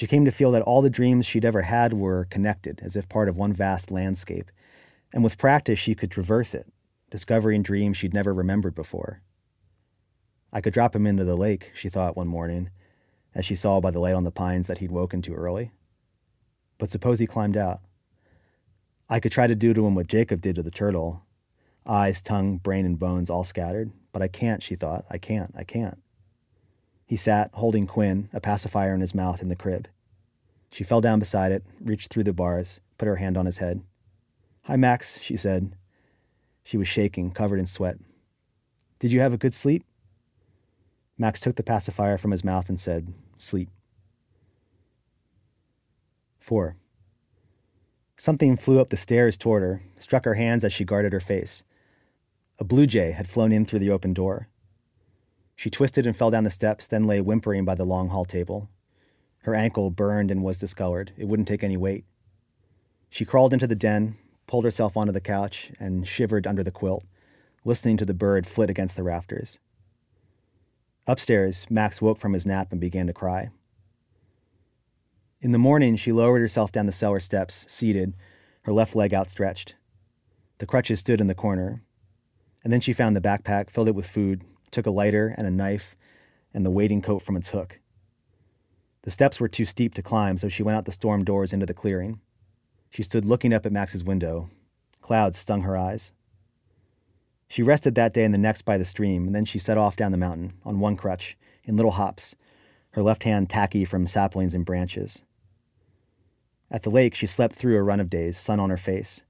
She 0.00 0.06
came 0.06 0.24
to 0.24 0.30
feel 0.30 0.50
that 0.52 0.62
all 0.62 0.80
the 0.80 0.88
dreams 0.88 1.26
she'd 1.26 1.44
ever 1.44 1.60
had 1.60 1.92
were 1.92 2.24
connected, 2.30 2.80
as 2.82 2.96
if 2.96 3.06
part 3.06 3.28
of 3.28 3.36
one 3.36 3.52
vast 3.52 3.90
landscape, 3.90 4.50
and 5.12 5.22
with 5.22 5.36
practice 5.36 5.78
she 5.78 5.94
could 5.94 6.10
traverse 6.10 6.54
it, 6.54 6.66
discovering 7.10 7.62
dreams 7.62 7.98
she'd 7.98 8.14
never 8.14 8.32
remembered 8.32 8.74
before. 8.74 9.20
I 10.54 10.62
could 10.62 10.72
drop 10.72 10.96
him 10.96 11.06
into 11.06 11.24
the 11.24 11.36
lake, 11.36 11.70
she 11.74 11.90
thought 11.90 12.16
one 12.16 12.28
morning, 12.28 12.70
as 13.34 13.44
she 13.44 13.54
saw 13.54 13.78
by 13.78 13.90
the 13.90 13.98
light 13.98 14.14
on 14.14 14.24
the 14.24 14.30
pines 14.30 14.68
that 14.68 14.78
he'd 14.78 14.90
woken 14.90 15.20
too 15.20 15.34
early. 15.34 15.70
But 16.78 16.88
suppose 16.88 17.18
he 17.18 17.26
climbed 17.26 17.58
out? 17.58 17.82
I 19.10 19.20
could 19.20 19.32
try 19.32 19.48
to 19.48 19.54
do 19.54 19.74
to 19.74 19.86
him 19.86 19.94
what 19.94 20.06
Jacob 20.06 20.40
did 20.40 20.56
to 20.56 20.62
the 20.62 20.70
turtle, 20.70 21.26
eyes, 21.84 22.22
tongue, 22.22 22.56
brain, 22.56 22.86
and 22.86 22.98
bones 22.98 23.28
all 23.28 23.44
scattered. 23.44 23.92
But 24.12 24.22
I 24.22 24.28
can't, 24.28 24.62
she 24.62 24.76
thought. 24.76 25.04
I 25.10 25.18
can't, 25.18 25.52
I 25.54 25.64
can't. 25.64 26.02
He 27.10 27.16
sat, 27.16 27.50
holding 27.54 27.88
Quinn, 27.88 28.28
a 28.32 28.38
pacifier 28.38 28.94
in 28.94 29.00
his 29.00 29.16
mouth, 29.16 29.42
in 29.42 29.48
the 29.48 29.56
crib. 29.56 29.88
She 30.70 30.84
fell 30.84 31.00
down 31.00 31.18
beside 31.18 31.50
it, 31.50 31.64
reached 31.80 32.08
through 32.08 32.22
the 32.22 32.32
bars, 32.32 32.78
put 32.98 33.08
her 33.08 33.16
hand 33.16 33.36
on 33.36 33.46
his 33.46 33.58
head. 33.58 33.82
Hi, 34.62 34.76
Max, 34.76 35.20
she 35.20 35.36
said. 35.36 35.74
She 36.62 36.76
was 36.76 36.86
shaking, 36.86 37.32
covered 37.32 37.58
in 37.58 37.66
sweat. 37.66 37.98
Did 39.00 39.12
you 39.12 39.18
have 39.18 39.32
a 39.32 39.38
good 39.38 39.54
sleep? 39.54 39.82
Max 41.18 41.40
took 41.40 41.56
the 41.56 41.64
pacifier 41.64 42.16
from 42.16 42.30
his 42.30 42.44
mouth 42.44 42.68
and 42.68 42.78
said, 42.78 43.12
Sleep. 43.36 43.70
4. 46.38 46.76
Something 48.16 48.56
flew 48.56 48.78
up 48.78 48.90
the 48.90 48.96
stairs 48.96 49.36
toward 49.36 49.64
her, 49.64 49.80
struck 49.98 50.24
her 50.24 50.34
hands 50.34 50.64
as 50.64 50.72
she 50.72 50.84
guarded 50.84 51.12
her 51.12 51.18
face. 51.18 51.64
A 52.60 52.64
blue 52.64 52.86
jay 52.86 53.10
had 53.10 53.28
flown 53.28 53.50
in 53.50 53.64
through 53.64 53.80
the 53.80 53.90
open 53.90 54.14
door. 54.14 54.46
She 55.60 55.68
twisted 55.68 56.06
and 56.06 56.16
fell 56.16 56.30
down 56.30 56.44
the 56.44 56.50
steps, 56.50 56.86
then 56.86 57.06
lay 57.06 57.20
whimpering 57.20 57.66
by 57.66 57.74
the 57.74 57.84
long 57.84 58.08
hall 58.08 58.24
table. 58.24 58.70
Her 59.40 59.54
ankle 59.54 59.90
burned 59.90 60.30
and 60.30 60.42
was 60.42 60.56
discolored. 60.56 61.12
It 61.18 61.28
wouldn't 61.28 61.48
take 61.48 61.62
any 61.62 61.76
weight. 61.76 62.06
She 63.10 63.26
crawled 63.26 63.52
into 63.52 63.66
the 63.66 63.74
den, 63.74 64.16
pulled 64.46 64.64
herself 64.64 64.96
onto 64.96 65.12
the 65.12 65.20
couch, 65.20 65.70
and 65.78 66.08
shivered 66.08 66.46
under 66.46 66.64
the 66.64 66.70
quilt, 66.70 67.04
listening 67.62 67.98
to 67.98 68.06
the 68.06 68.14
bird 68.14 68.46
flit 68.46 68.70
against 68.70 68.96
the 68.96 69.02
rafters. 69.02 69.58
Upstairs, 71.06 71.66
Max 71.68 72.00
woke 72.00 72.18
from 72.18 72.32
his 72.32 72.46
nap 72.46 72.72
and 72.72 72.80
began 72.80 73.06
to 73.06 73.12
cry. 73.12 73.50
In 75.42 75.52
the 75.52 75.58
morning, 75.58 75.94
she 75.94 76.10
lowered 76.10 76.40
herself 76.40 76.72
down 76.72 76.86
the 76.86 76.90
cellar 76.90 77.20
steps, 77.20 77.66
seated, 77.68 78.14
her 78.62 78.72
left 78.72 78.96
leg 78.96 79.12
outstretched. 79.12 79.74
The 80.56 80.64
crutches 80.64 81.00
stood 81.00 81.20
in 81.20 81.26
the 81.26 81.34
corner. 81.34 81.82
And 82.64 82.72
then 82.72 82.80
she 82.80 82.94
found 82.94 83.14
the 83.14 83.20
backpack, 83.20 83.68
filled 83.68 83.88
it 83.88 83.94
with 83.94 84.06
food, 84.06 84.42
took 84.70 84.86
a 84.86 84.90
lighter 84.90 85.34
and 85.36 85.46
a 85.46 85.50
knife, 85.50 85.96
and 86.52 86.64
the 86.64 86.70
wading 86.70 87.02
coat 87.02 87.20
from 87.20 87.36
its 87.36 87.48
hook. 87.50 87.80
The 89.02 89.10
steps 89.10 89.40
were 89.40 89.48
too 89.48 89.64
steep 89.64 89.94
to 89.94 90.02
climb, 90.02 90.36
so 90.36 90.48
she 90.48 90.62
went 90.62 90.76
out 90.76 90.84
the 90.84 90.92
storm 90.92 91.24
doors 91.24 91.52
into 91.52 91.66
the 91.66 91.74
clearing. 91.74 92.20
She 92.90 93.02
stood 93.02 93.24
looking 93.24 93.52
up 93.52 93.64
at 93.64 93.72
Max's 93.72 94.04
window. 94.04 94.50
Clouds 95.00 95.38
stung 95.38 95.62
her 95.62 95.76
eyes. 95.76 96.12
She 97.48 97.62
rested 97.62 97.94
that 97.94 98.12
day 98.12 98.24
and 98.24 98.34
the 98.34 98.38
next 98.38 98.62
by 98.62 98.78
the 98.78 98.84
stream, 98.84 99.26
and 99.26 99.34
then 99.34 99.44
she 99.44 99.58
set 99.58 99.78
off 99.78 99.96
down 99.96 100.12
the 100.12 100.18
mountain, 100.18 100.52
on 100.64 100.80
one 100.80 100.96
crutch, 100.96 101.36
in 101.64 101.76
little 101.76 101.92
hops, 101.92 102.36
her 102.90 103.02
left 103.02 103.24
hand 103.24 103.48
tacky 103.48 103.84
from 103.84 104.06
saplings 104.06 104.54
and 104.54 104.64
branches. 104.64 105.22
At 106.70 106.82
the 106.82 106.90
lake, 106.90 107.14
she 107.14 107.26
slept 107.26 107.56
through 107.56 107.76
a 107.76 107.82
run 107.82 107.98
of 108.00 108.10
days, 108.10 108.38
sun 108.38 108.60
on 108.60 108.70
her 108.70 108.76
face. 108.76 109.24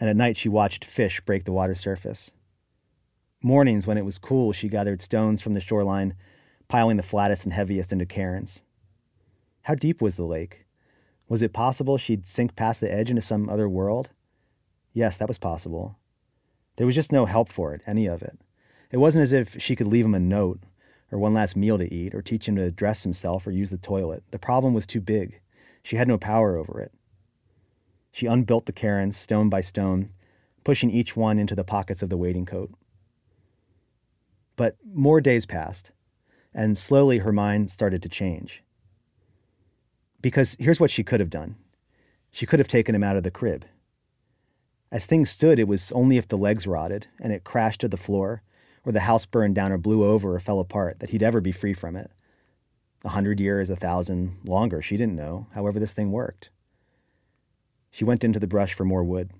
And 0.00 0.08
at 0.08 0.16
night, 0.16 0.36
she 0.36 0.48
watched 0.48 0.84
fish 0.84 1.20
break 1.20 1.44
the 1.44 1.52
water 1.52 1.74
surface. 1.74 2.30
Mornings, 3.42 3.86
when 3.86 3.98
it 3.98 4.04
was 4.04 4.18
cool, 4.18 4.52
she 4.52 4.68
gathered 4.68 5.02
stones 5.02 5.42
from 5.42 5.54
the 5.54 5.60
shoreline, 5.60 6.14
piling 6.68 6.96
the 6.96 7.02
flattest 7.02 7.44
and 7.44 7.52
heaviest 7.52 7.92
into 7.92 8.06
cairns. 8.06 8.62
How 9.62 9.74
deep 9.74 10.00
was 10.00 10.16
the 10.16 10.24
lake? 10.24 10.64
Was 11.28 11.42
it 11.42 11.52
possible 11.52 11.98
she'd 11.98 12.26
sink 12.26 12.56
past 12.56 12.80
the 12.80 12.92
edge 12.92 13.10
into 13.10 13.22
some 13.22 13.48
other 13.48 13.68
world? 13.68 14.10
Yes, 14.92 15.16
that 15.18 15.28
was 15.28 15.38
possible. 15.38 15.98
There 16.76 16.86
was 16.86 16.94
just 16.94 17.12
no 17.12 17.26
help 17.26 17.50
for 17.50 17.74
it, 17.74 17.82
any 17.86 18.06
of 18.06 18.22
it. 18.22 18.38
It 18.90 18.98
wasn't 18.98 19.22
as 19.22 19.32
if 19.32 19.60
she 19.60 19.76
could 19.76 19.86
leave 19.86 20.04
him 20.04 20.14
a 20.14 20.20
note, 20.20 20.60
or 21.12 21.18
one 21.18 21.34
last 21.34 21.56
meal 21.56 21.78
to 21.78 21.92
eat, 21.92 22.14
or 22.14 22.22
teach 22.22 22.48
him 22.48 22.56
to 22.56 22.70
dress 22.70 23.02
himself 23.02 23.46
or 23.46 23.50
use 23.50 23.70
the 23.70 23.76
toilet. 23.76 24.22
The 24.30 24.38
problem 24.38 24.72
was 24.72 24.86
too 24.86 25.00
big. 25.00 25.40
She 25.82 25.96
had 25.96 26.08
no 26.08 26.18
power 26.18 26.56
over 26.56 26.80
it. 26.80 26.92
She 28.12 28.26
unbuilt 28.26 28.66
the 28.66 28.72
cairns, 28.72 29.16
stone 29.16 29.50
by 29.50 29.60
stone, 29.60 30.10
pushing 30.64 30.90
each 30.90 31.16
one 31.16 31.38
into 31.38 31.54
the 31.54 31.64
pockets 31.64 32.02
of 32.02 32.08
the 32.08 32.16
wading 32.16 32.46
coat. 32.46 32.72
But 34.56 34.76
more 34.92 35.20
days 35.20 35.46
passed, 35.46 35.92
and 36.54 36.76
slowly 36.76 37.18
her 37.18 37.32
mind 37.32 37.70
started 37.70 38.02
to 38.02 38.08
change. 38.08 38.62
Because 40.20 40.56
here's 40.58 40.80
what 40.80 40.90
she 40.90 41.04
could 41.04 41.20
have 41.20 41.30
done 41.30 41.56
she 42.30 42.46
could 42.46 42.58
have 42.58 42.68
taken 42.68 42.94
him 42.94 43.04
out 43.04 43.16
of 43.16 43.22
the 43.22 43.30
crib. 43.30 43.64
As 44.90 45.06
things 45.06 45.30
stood, 45.30 45.58
it 45.58 45.68
was 45.68 45.90
only 45.92 46.16
if 46.16 46.28
the 46.28 46.38
legs 46.38 46.66
rotted 46.66 47.06
and 47.20 47.32
it 47.32 47.44
crashed 47.44 47.80
to 47.80 47.88
the 47.88 47.96
floor, 47.96 48.42
or 48.84 48.92
the 48.92 49.00
house 49.00 49.26
burned 49.26 49.54
down 49.54 49.72
or 49.72 49.78
blew 49.78 50.04
over 50.04 50.34
or 50.34 50.40
fell 50.40 50.60
apart, 50.60 51.00
that 51.00 51.10
he'd 51.10 51.22
ever 51.22 51.40
be 51.40 51.52
free 51.52 51.74
from 51.74 51.96
it. 51.96 52.10
A 53.04 53.10
hundred 53.10 53.40
years, 53.40 53.68
a 53.68 53.76
thousand, 53.76 54.38
longer, 54.44 54.80
she 54.80 54.96
didn't 54.96 55.16
know, 55.16 55.46
however 55.54 55.78
this 55.78 55.92
thing 55.92 56.12
worked. 56.12 56.50
She 57.90 58.04
went 58.04 58.24
into 58.24 58.38
the 58.38 58.46
brush 58.46 58.74
for 58.74 58.84
more 58.84 59.04
wood. 59.04 59.32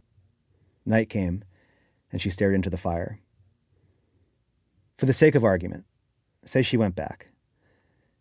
Night 0.85 1.09
came, 1.09 1.45
and 2.11 2.21
she 2.21 2.31
stared 2.31 2.55
into 2.55 2.71
the 2.71 2.77
fire. 2.77 3.21
For 4.97 5.07
the 5.07 5.13
sake 5.13 5.35
of 5.35 5.45
argument, 5.45 5.85
say 6.45 6.63
she 6.63 6.77
went 6.77 6.97
back. 6.97 7.29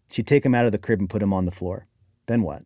She'd 0.10 0.28
take 0.28 0.46
him 0.46 0.54
out 0.54 0.66
of 0.66 0.72
the 0.72 0.78
crib 0.78 1.00
and 1.00 1.10
put 1.10 1.24
him 1.24 1.34
on 1.34 1.46
the 1.46 1.52
floor. 1.52 1.88
Then 2.26 2.42
what? 2.42 2.64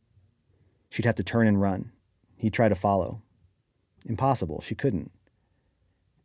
She'd 0.89 1.05
have 1.05 1.15
to 1.15 1.23
turn 1.23 1.47
and 1.47 1.61
run. 1.61 1.91
He'd 2.37 2.53
try 2.53 2.69
to 2.69 2.75
follow. 2.75 3.21
Impossible, 4.05 4.61
she 4.61 4.75
couldn't. 4.75 5.11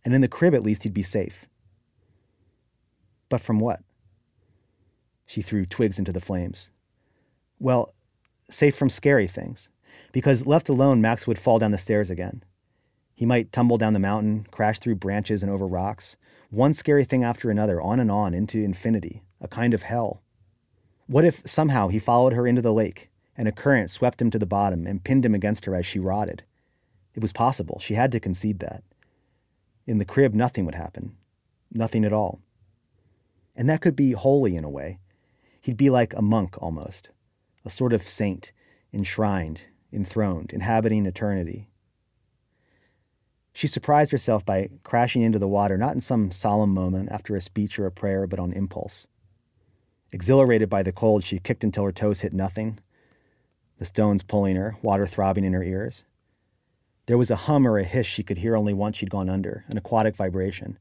And 0.04 0.14
in 0.14 0.20
the 0.20 0.28
crib, 0.28 0.54
at 0.54 0.62
least, 0.62 0.82
he'd 0.82 0.94
be 0.94 1.02
safe. 1.02 1.46
But 3.28 3.40
from 3.40 3.58
what? 3.58 3.80
She 5.26 5.42
threw 5.42 5.66
twigs 5.66 5.98
into 5.98 6.12
the 6.12 6.20
flames. 6.20 6.70
Well, 7.58 7.94
safe 8.50 8.76
from 8.76 8.90
scary 8.90 9.26
things, 9.26 9.68
because 10.12 10.46
left 10.46 10.68
alone, 10.68 11.00
Max 11.00 11.26
would 11.26 11.38
fall 11.38 11.58
down 11.58 11.70
the 11.70 11.78
stairs 11.78 12.10
again. 12.10 12.42
He 13.14 13.26
might 13.26 13.52
tumble 13.52 13.78
down 13.78 13.92
the 13.92 13.98
mountain, 13.98 14.46
crash 14.50 14.78
through 14.78 14.96
branches 14.96 15.42
and 15.42 15.50
over 15.50 15.66
rocks, 15.66 16.16
one 16.50 16.74
scary 16.74 17.04
thing 17.04 17.24
after 17.24 17.50
another, 17.50 17.80
on 17.80 18.00
and 18.00 18.10
on 18.10 18.34
into 18.34 18.62
infinity, 18.62 19.22
a 19.40 19.48
kind 19.48 19.74
of 19.74 19.82
hell. 19.82 20.22
What 21.06 21.24
if 21.24 21.42
somehow 21.44 21.88
he 21.88 21.98
followed 21.98 22.32
her 22.32 22.46
into 22.46 22.62
the 22.62 22.72
lake, 22.72 23.10
and 23.36 23.46
a 23.46 23.52
current 23.52 23.90
swept 23.90 24.22
him 24.22 24.30
to 24.30 24.38
the 24.38 24.46
bottom 24.46 24.86
and 24.86 25.04
pinned 25.04 25.24
him 25.24 25.34
against 25.34 25.64
her 25.64 25.74
as 25.74 25.84
she 25.84 25.98
rotted? 25.98 26.44
It 27.14 27.22
was 27.22 27.32
possible. 27.32 27.78
She 27.78 27.94
had 27.94 28.12
to 28.12 28.20
concede 28.20 28.60
that. 28.60 28.82
In 29.86 29.98
the 29.98 30.04
crib, 30.04 30.34
nothing 30.34 30.64
would 30.64 30.74
happen. 30.74 31.16
Nothing 31.72 32.04
at 32.04 32.12
all. 32.12 32.40
And 33.54 33.68
that 33.68 33.80
could 33.80 33.96
be 33.96 34.12
holy 34.12 34.56
in 34.56 34.64
a 34.64 34.70
way. 34.70 34.98
He'd 35.60 35.76
be 35.76 35.90
like 35.90 36.14
a 36.14 36.22
monk 36.22 36.56
almost, 36.58 37.10
a 37.64 37.70
sort 37.70 37.92
of 37.92 38.02
saint, 38.02 38.52
enshrined, 38.92 39.62
enthroned, 39.92 40.52
inhabiting 40.52 41.06
eternity. 41.06 41.68
She 43.54 43.68
surprised 43.68 44.10
herself 44.10 44.44
by 44.44 44.68
crashing 44.82 45.22
into 45.22 45.38
the 45.38 45.46
water, 45.46 45.78
not 45.78 45.94
in 45.94 46.00
some 46.00 46.32
solemn 46.32 46.74
moment 46.74 47.08
after 47.12 47.36
a 47.36 47.40
speech 47.40 47.78
or 47.78 47.86
a 47.86 47.92
prayer, 47.92 48.26
but 48.26 48.40
on 48.40 48.52
impulse. 48.52 49.06
Exhilarated 50.10 50.68
by 50.68 50.82
the 50.82 50.90
cold, 50.90 51.22
she 51.22 51.38
kicked 51.38 51.62
until 51.62 51.84
her 51.84 51.92
toes 51.92 52.20
hit 52.20 52.32
nothing, 52.32 52.80
the 53.78 53.84
stones 53.84 54.24
pulling 54.24 54.56
her, 54.56 54.76
water 54.82 55.06
throbbing 55.06 55.44
in 55.44 55.52
her 55.52 55.62
ears. 55.62 56.04
There 57.06 57.16
was 57.16 57.30
a 57.30 57.36
hum 57.36 57.64
or 57.64 57.78
a 57.78 57.84
hiss 57.84 58.08
she 58.08 58.24
could 58.24 58.38
hear 58.38 58.56
only 58.56 58.74
once 58.74 58.96
she'd 58.96 59.10
gone 59.10 59.28
under, 59.28 59.64
an 59.68 59.78
aquatic 59.78 60.16
vibration. 60.16 60.78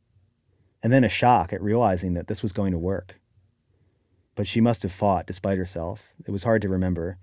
And 0.82 0.92
then 0.92 1.04
a 1.04 1.10
shock 1.10 1.54
at 1.54 1.62
realizing 1.62 2.16
that 2.16 2.28
this 2.28 2.42
was 2.42 2.54
going 2.54 2.72
to 2.72 2.80
work. 2.80 3.20
But 4.34 4.48
she 4.48 4.62
must 4.62 4.82
have 4.82 4.92
fought 4.92 5.28
despite 5.28 5.60
herself. 5.60 6.14
It 6.26 6.32
was 6.32 6.44
hard 6.44 6.64
to 6.64 6.70
remember. 6.70 7.20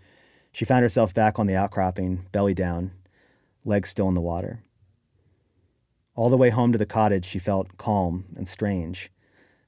She 0.52 0.64
found 0.64 0.84
herself 0.84 1.12
back 1.12 1.40
on 1.40 1.48
the 1.48 1.56
outcropping, 1.56 2.26
belly 2.30 2.54
down, 2.54 2.92
legs 3.64 3.90
still 3.90 4.08
in 4.08 4.14
the 4.14 4.20
water. 4.20 4.62
All 6.14 6.28
the 6.28 6.36
way 6.36 6.50
home 6.50 6.72
to 6.72 6.78
the 6.78 6.86
cottage, 6.86 7.24
she 7.24 7.38
felt 7.38 7.78
calm 7.78 8.24
and 8.36 8.46
strange, 8.48 9.10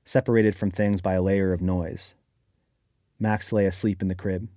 separated 0.05 0.55
from 0.55 0.71
things 0.71 1.01
by 1.01 1.15
a 1.15 1.23
layer 1.23 1.53
of 1.53 1.63
noise. 1.63 2.15
Max 3.19 3.53
lay 3.53 3.67
asleep 3.67 4.03
in 4.03 4.09
the 4.09 4.15
crib. 4.15 4.49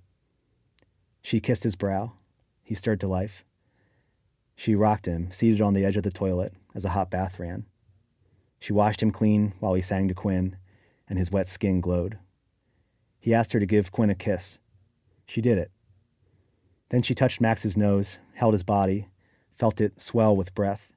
She 1.22 1.40
kissed 1.40 1.62
his 1.62 1.76
brow. 1.76 2.12
He 2.62 2.74
stirred 2.74 3.00
to 3.00 3.08
life. 3.08 3.44
She 4.56 4.74
rocked 4.74 5.06
him, 5.06 5.30
seated 5.30 5.60
on 5.60 5.74
the 5.74 5.84
edge 5.84 5.96
of 5.96 6.02
the 6.02 6.10
toilet, 6.10 6.52
as 6.74 6.84
a 6.84 6.90
hot 6.90 7.10
bath 7.10 7.38
ran. 7.38 7.66
She 8.58 8.72
washed 8.72 9.02
him 9.02 9.10
clean 9.12 9.52
while 9.60 9.74
he 9.74 9.82
sang 9.82 10.08
to 10.08 10.14
Quinn, 10.14 10.56
and 11.08 11.18
his 11.18 11.30
wet 11.30 11.46
skin 11.46 11.80
glowed. 11.80 12.18
He 13.20 13.34
asked 13.34 13.52
her 13.52 13.60
to 13.60 13.66
give 13.66 13.92
Quinn 13.92 14.10
a 14.10 14.14
kiss. 14.14 14.60
She 15.26 15.40
did 15.40 15.58
it. 15.58 15.70
Then 16.88 17.02
she 17.02 17.14
touched 17.14 17.40
Max's 17.40 17.76
nose, 17.76 18.18
held 18.34 18.54
his 18.54 18.62
body, 18.62 19.08
felt 19.54 19.80
it 19.80 20.00
swell 20.00 20.36
with 20.36 20.54
breath. 20.54 20.92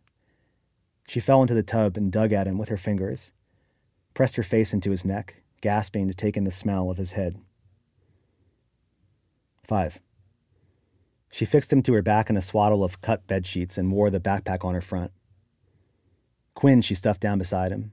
She 1.10 1.20
fell 1.20 1.42
into 1.42 1.56
the 1.56 1.64
tub 1.64 1.98
and 1.98 2.12
dug 2.12 2.32
at 2.34 2.46
him 2.46 2.60
with 2.60 2.70
her 2.70 2.78
fingers, 2.78 3.32
pressed 4.14 4.36
her 4.36 4.44
face 4.44 4.74
into 4.74 4.92
his 4.92 5.04
neck, 5.04 5.42
gasping 5.60 6.08
to 6.08 6.14
take 6.14 6.38
in 6.38 6.44
the 6.44 6.52
smell 6.52 6.92
of 6.92 6.98
his 6.98 7.14
head. 7.14 7.36
5. 9.64 10.00
She 11.32 11.46
fixed 11.46 11.74
him 11.74 11.82
to 11.82 11.94
her 11.94 12.04
back 12.04 12.30
in 12.30 12.38
a 12.38 12.44
swaddle 12.44 12.84
of 12.84 13.02
cut 13.02 13.26
bed 13.26 13.48
sheets 13.48 13.76
and 13.76 13.92
wore 13.92 14.12
the 14.12 14.20
backpack 14.20 14.64
on 14.64 14.76
her 14.76 14.82
front. 14.82 15.12
Quinn 16.54 16.84
she 16.84 16.94
stuffed 16.94 17.22
down 17.22 17.40
beside 17.40 17.72
him. 17.72 17.92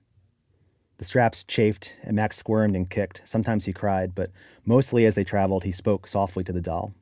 The 0.98 1.06
straps 1.06 1.42
chafed, 1.42 1.94
and 2.02 2.16
Max 2.16 2.36
squirmed 2.36 2.76
and 2.76 2.90
kicked. 2.90 3.22
Sometimes 3.24 3.64
he 3.64 3.72
cried, 3.72 4.14
but 4.14 4.30
mostly 4.66 5.06
as 5.06 5.14
they 5.14 5.24
traveled, 5.24 5.64
he 5.64 5.72
spoke 5.72 6.06
softly 6.06 6.44
to 6.44 6.52
the 6.52 6.60
doll. 6.60 6.92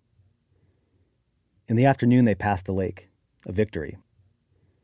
In 1.66 1.74
the 1.74 1.87
afternoon, 1.87 2.24
they 2.24 2.37
passed 2.37 2.66
the 2.66 2.72
lake, 2.72 3.09
a 3.46 3.50
victory. 3.50 3.96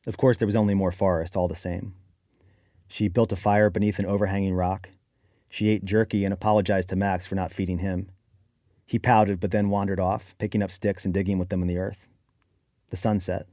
Of 0.07 0.17
course, 0.17 0.39
there 0.39 0.47
was 0.47 0.57
only 0.57 0.75
more 0.75 0.93
forest, 0.93 1.37
all 1.37 1.49
the 1.49 1.57
same. 1.57 1.95
She 2.89 3.09
built 3.09 3.33
a 3.33 3.37
fire 3.37 3.71
beneath 3.71 3.99
an 3.99 4.07
overhanging 4.07 4.55
rock. 4.55 4.91
She 5.49 5.69
ate 5.69 5.85
jerky 5.85 6.25
and 6.25 6.33
apologized 6.33 6.89
to 6.89 6.97
Max 6.97 7.27
for 7.27 7.35
not 7.35 7.53
feeding 7.53 7.79
him. 7.79 8.11
He 8.87 8.99
pouted, 8.99 9.39
but 9.41 9.51
then 9.51 9.71
wandered 9.71 10.01
off, 10.01 10.35
picking 10.39 10.63
up 10.63 10.71
sticks 10.71 11.05
and 11.05 11.15
digging 11.15 11.39
with 11.39 11.49
them 11.49 11.63
in 11.63 11.69
the 11.69 11.79
earth. 11.79 12.09
The 12.89 12.97
sun 12.97 13.21
set. 13.21 13.47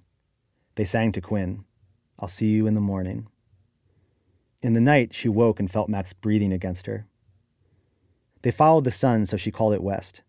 They 0.75 0.85
sang 0.85 1.11
to 1.11 1.21
Quinn, 1.21 1.65
I'll 2.19 2.27
see 2.27 2.47
you 2.47 2.65
in 2.65 2.73
the 2.73 2.81
morning. 2.81 3.27
In 4.61 4.73
the 4.73 4.81
night, 4.81 5.13
she 5.13 5.29
woke 5.29 5.59
and 5.59 5.69
felt 5.69 5.89
Max 5.89 6.13
breathing 6.13 6.51
against 6.51 6.87
her. 6.87 7.05
They 8.41 8.51
followed 8.51 8.85
the 8.85 8.91
sun, 8.91 9.25
so 9.25 9.37
she 9.37 9.51
called 9.51 9.73
it 9.73 9.83
west. 9.83 10.21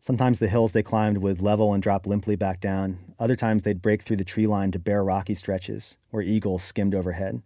Sometimes 0.00 0.38
the 0.38 0.48
hills 0.48 0.72
they 0.72 0.82
climbed 0.82 1.18
would 1.18 1.42
level 1.42 1.74
and 1.74 1.82
drop 1.82 2.06
limply 2.06 2.34
back 2.34 2.58
down. 2.60 2.98
Other 3.18 3.36
times 3.36 3.62
they'd 3.62 3.82
break 3.82 4.02
through 4.02 4.16
the 4.16 4.24
tree 4.24 4.46
line 4.46 4.72
to 4.72 4.78
bare 4.78 5.04
rocky 5.04 5.34
stretches 5.34 5.98
where 6.08 6.22
eagles 6.22 6.64
skimmed 6.64 6.94
overhead. 6.94 7.42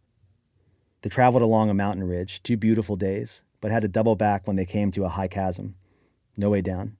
They 1.02 1.10
traveled 1.10 1.42
along 1.42 1.68
a 1.68 1.74
mountain 1.74 2.04
ridge, 2.04 2.42
two 2.44 2.56
beautiful 2.56 2.94
days, 2.94 3.42
but 3.60 3.72
had 3.72 3.82
to 3.82 3.88
double 3.88 4.14
back 4.14 4.46
when 4.46 4.54
they 4.54 4.64
came 4.64 4.92
to 4.92 5.04
a 5.04 5.08
high 5.08 5.26
chasm. 5.26 5.74
No 6.36 6.48
way 6.48 6.60
down. 6.60 6.96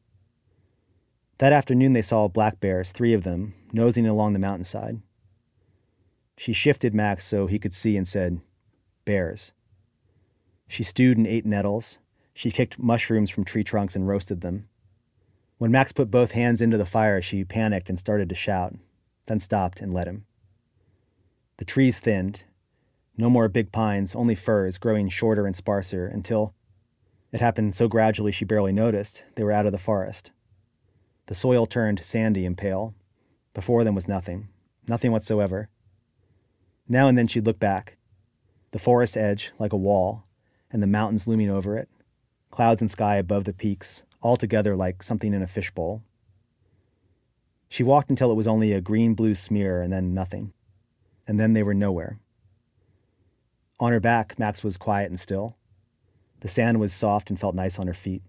That 1.39 1.53
afternoon 1.53 1.93
they 1.93 2.03
saw 2.03 2.27
black 2.27 2.59
bears, 2.61 2.91
three 2.91 3.15
of 3.15 3.23
them, 3.23 3.55
nosing 3.73 4.07
along 4.07 4.33
the 4.33 4.39
mountainside. 4.41 5.01
She 6.37 6.53
shifted 6.53 6.95
Max 6.95 7.25
so 7.25 7.47
he 7.47 7.61
could 7.61 7.75
see 7.75 7.97
and 7.97 8.07
said, 8.07 8.41
Bears. 9.05 9.53
She 10.67 10.83
stewed 10.83 11.17
and 11.17 11.27
ate 11.27 11.47
nettles. 11.47 11.99
She 12.35 12.51
kicked 12.51 12.79
mushrooms 12.79 13.31
from 13.31 13.45
tree 13.45 13.63
trunks 13.63 13.95
and 13.95 14.09
roasted 14.09 14.41
them. 14.41 14.69
When 15.59 15.71
Max 15.71 15.93
put 15.93 16.11
both 16.11 16.33
hands 16.33 16.61
into 16.61 16.77
the 16.77 16.87
fire, 16.87 17.23
she 17.23 17.45
panicked 17.45 17.89
and 17.89 17.99
started 17.99 18.29
to 18.29 18.35
shout, 18.35 18.75
then 19.27 19.41
stopped 19.41 19.81
and 19.81 19.95
let 19.95 20.09
him. 20.09 20.27
The 21.59 21.65
trees 21.65 21.99
thinned. 21.99 22.45
No 23.17 23.31
more 23.31 23.49
big 23.49 23.71
pines, 23.71 24.15
only 24.15 24.35
firs 24.35 24.79
growing 24.79 25.09
shorter 25.09 25.47
and 25.47 25.55
sparser 25.55 26.07
until 26.07 26.55
it 27.31 27.41
happened 27.41 27.75
so 27.75 27.89
gradually 27.89 28.33
she 28.33 28.45
barely 28.45 28.73
noticed 28.73 29.23
they 29.37 29.45
were 29.45 29.53
out 29.53 29.67
of 29.67 29.73
the 29.73 29.79
forest. 29.79 30.33
The 31.27 31.35
soil 31.35 31.67
turned 31.67 32.05
sandy 32.05 32.45
and 32.45 32.59
pale. 32.59 32.95
Before 33.55 33.85
them 33.85 33.95
was 33.95 34.09
nothing, 34.09 34.49
nothing 34.89 35.13
whatsoever. 35.13 35.69
Now 36.89 37.09
and 37.09 37.17
then 37.17 37.29
she'd 37.29 37.47
look 37.47 37.59
back, 37.59 37.97
the 38.73 38.79
forest 38.79 39.17
edge 39.17 39.53
like 39.59 39.73
a 39.73 39.77
wall, 39.77 40.25
and 40.71 40.83
the 40.83 40.89
mountains 40.89 41.27
looming 41.29 41.51
over 41.51 41.79
it, 41.79 41.89
clouds 42.51 42.83
and 42.83 42.91
sky 42.91 43.17
above 43.17 43.45
the 43.45 43.53
peaks, 43.53 44.03
all 44.25 44.37
together 44.39 44.75
like 44.75 45.03
something 45.03 45.35
in 45.35 45.43
a 45.43 45.47
fishbowl. 45.47 46.03
She 47.69 47.83
walked 47.83 48.09
until 48.09 48.33
it 48.33 48.37
was 48.37 48.47
only 48.47 48.73
a 48.73 48.81
green 48.81 49.15
blue 49.15 49.35
smear 49.35 49.83
and 49.83 49.93
then 49.93 50.15
nothing. 50.15 50.55
And 51.29 51.39
then 51.39 51.53
they 51.53 51.63
were 51.63 51.75
nowhere. 51.75 52.19
On 53.79 53.93
her 53.93 54.01
back, 54.01 54.39
Max 54.39 54.65
was 54.65 54.79
quiet 54.79 55.11
and 55.11 55.21
still. 55.21 55.57
The 56.41 56.49
sand 56.49 56.81
was 56.81 56.93
soft 56.93 57.29
and 57.29 57.39
felt 57.39 57.55
nice 57.55 57.79
on 57.79 57.87
her 57.87 57.95
feet. 57.95 58.23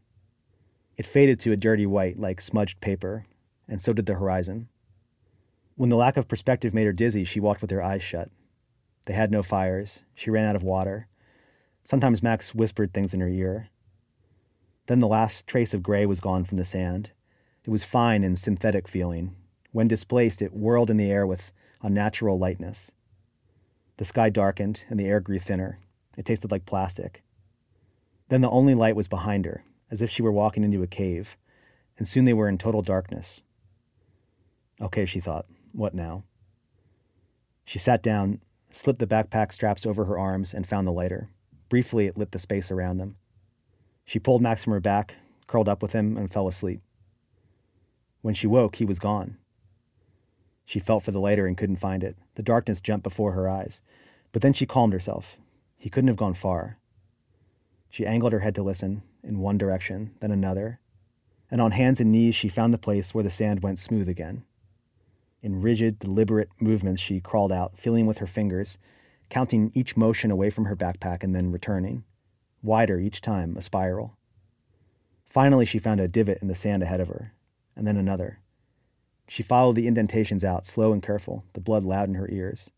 It 0.97 1.05
faded 1.05 1.39
to 1.41 1.53
a 1.53 1.58
dirty 1.58 1.86
white 1.86 2.19
like 2.19 2.41
smudged 2.41 2.81
paper, 2.81 3.25
and 3.67 3.79
so 3.79 3.93
did 3.93 4.05
the 4.05 4.15
horizon. 4.15 4.67
When 5.75 5.89
the 5.89 5.95
lack 5.95 6.17
of 6.17 6.27
perspective 6.27 6.73
made 6.73 6.86
her 6.86 6.93
dizzy, 6.93 7.23
she 7.23 7.39
walked 7.39 7.62
with 7.62 7.71
her 7.71 7.84
eyes 7.84 8.03
shut. 8.03 8.29
They 9.05 9.13
had 9.13 9.31
no 9.31 9.43
fires. 9.43 10.01
She 10.13 10.29
ran 10.29 10.47
out 10.47 10.55
of 10.55 10.63
water. 10.63 11.08
Sometimes 11.84 12.23
Max 12.23 12.53
whispered 12.53 12.93
things 12.93 13.13
in 13.13 13.21
her 13.21 13.29
ear. 13.29 13.69
Then 14.88 15.00
the 15.00 15.08
last 15.08 15.48
trace 15.48 15.74
of 15.74 15.84
gray 15.84 16.06
was 16.06 16.19
gone 16.19 16.43
from 16.43 16.58
the 16.58 16.65
sand. 16.65 17.10
It 17.65 17.69
was 17.69 17.84
fine 17.84 18.24
and 18.24 18.38
synthetic 18.38 18.88
feeling. 18.88 19.36
When 19.71 19.88
displaced, 19.88 20.41
it 20.41 20.54
whirled 20.54 20.89
in 20.89 20.98
the 20.98 21.12
air 21.12 21.26
with 21.26 21.52
unnatural 21.82 22.38
lightness. 22.38 22.91
The 23.98 24.06
sky 24.06 24.30
darkened 24.30 24.84
and 24.89 25.00
the 25.00 25.08
air 25.08 25.19
grew 25.19 25.39
thinner. 25.39 25.80
It 26.17 26.26
tasted 26.26 26.52
like 26.52 26.65
plastic. 26.65 27.24
Then 28.30 28.41
the 28.41 28.50
only 28.50 28.76
light 28.76 28.95
was 28.95 29.08
behind 29.08 29.45
her, 29.45 29.63
as 29.89 30.02
if 30.02 30.10
she 30.10 30.21
were 30.21 30.32
walking 30.32 30.63
into 30.63 30.84
a 30.84 30.88
cave, 30.88 31.38
and 31.98 32.08
soon 32.08 32.26
they 32.26 32.34
were 32.34 32.50
in 32.50 32.58
total 32.58 32.82
darkness. 32.82 33.41
Okay, 34.82 35.06
she 35.06 35.19
thought, 35.19 35.45
what 35.71 35.93
now? 35.93 36.24
She 37.65 37.80
sat 37.80 38.04
down, 38.04 38.41
slipped 38.69 39.00
the 39.00 39.08
backpack 39.08 39.52
straps 39.52 39.86
over 39.86 40.06
her 40.06 40.17
arms, 40.17 40.54
and 40.54 40.67
found 40.67 40.88
the 40.88 40.93
lighter. 40.93 41.30
Briefly, 41.69 42.06
it 42.08 42.17
lit 42.17 42.32
the 42.32 42.39
space 42.39 42.69
around 42.69 42.98
them. 42.98 43.15
She 44.06 44.20
pulled 44.20 44.41
Max 44.41 44.63
from 44.63 44.74
her 44.74 44.80
back, 44.80 45.15
curled 45.48 45.68
up 45.68 45.82
with 45.82 45.94
him, 45.94 46.15
and 46.15 46.32
fell 46.32 46.48
asleep. 46.48 46.82
When 48.22 48.34
she 48.34 48.48
woke, 48.48 48.78
he 48.78 48.86
was 48.86 49.00
gone. 49.00 49.38
She 50.63 50.80
felt 50.80 51.04
for 51.04 51.12
the 51.12 51.20
lighter 51.20 51.46
and 51.46 51.58
couldn't 51.58 51.76
find 51.76 52.04
it. 52.04 52.15
The 52.36 52.44
darkness 52.44 52.82
jumped 52.82 53.04
before 53.04 53.34
her 53.34 53.50
eyes. 53.50 53.82
But 54.32 54.41
then 54.41 54.54
she 54.54 54.65
calmed 54.65 54.94
herself. 54.94 55.38
He 55.78 55.89
couldn't 55.89 56.08
have 56.08 56.18
gone 56.18 56.34
far. 56.34 56.78
She 57.89 58.06
angled 58.06 58.34
her 58.34 58.39
head 58.39 58.56
to 58.56 58.63
listen, 58.63 59.04
in 59.24 59.39
one 59.39 59.58
direction, 59.58 60.15
then 60.20 60.32
another, 60.32 60.80
and 61.50 61.62
on 61.62 61.72
hands 61.72 62.02
and 62.02 62.12
knees 62.12 62.36
she 62.36 62.50
found 62.50 62.74
the 62.74 62.78
place 62.78 63.13
where 63.13 63.24
the 63.24 63.30
sand 63.30 63.63
went 63.63 63.80
smooth 63.80 64.10
again. 64.10 64.44
In 65.41 65.62
rigid, 65.62 66.00
deliberate 66.00 66.50
movements, 66.60 67.02
she 67.02 67.22
crawled 67.22 67.52
out, 67.52 67.78
feeling 67.78 68.06
with 68.06 68.18
her 68.18 68.28
fingers, 68.28 68.78
counting 69.30 69.72
each 69.74 69.96
motion 69.96 70.32
away 70.32 70.50
from 70.50 70.65
her 70.65 70.76
backpack 70.76 71.24
and 71.24 71.36
then 71.36 71.52
returning, 71.52 72.04
wider 72.65 72.99
each 72.99 73.21
time, 73.21 73.56
a 73.58 73.62
spiral. 73.62 74.17
Finally, 75.25 75.65
she 75.65 75.80
found 75.80 75.99
a 75.99 76.08
divot 76.08 76.39
in 76.41 76.47
the 76.47 76.56
sand 76.56 76.84
ahead 76.84 76.99
of 76.99 77.08
her, 77.08 77.34
and 77.75 77.86
then 77.86 77.97
another. 77.97 78.39
She 79.28 79.43
followed 79.43 79.75
the 79.75 79.88
indentations 79.88 80.43
out, 80.43 80.65
slow 80.65 80.93
and 80.93 81.01
careful, 81.01 81.43
the 81.54 81.62
blood 81.62 81.84
loud 81.84 82.10
in 82.10 82.15
her 82.15 82.30
ears. 82.30 82.69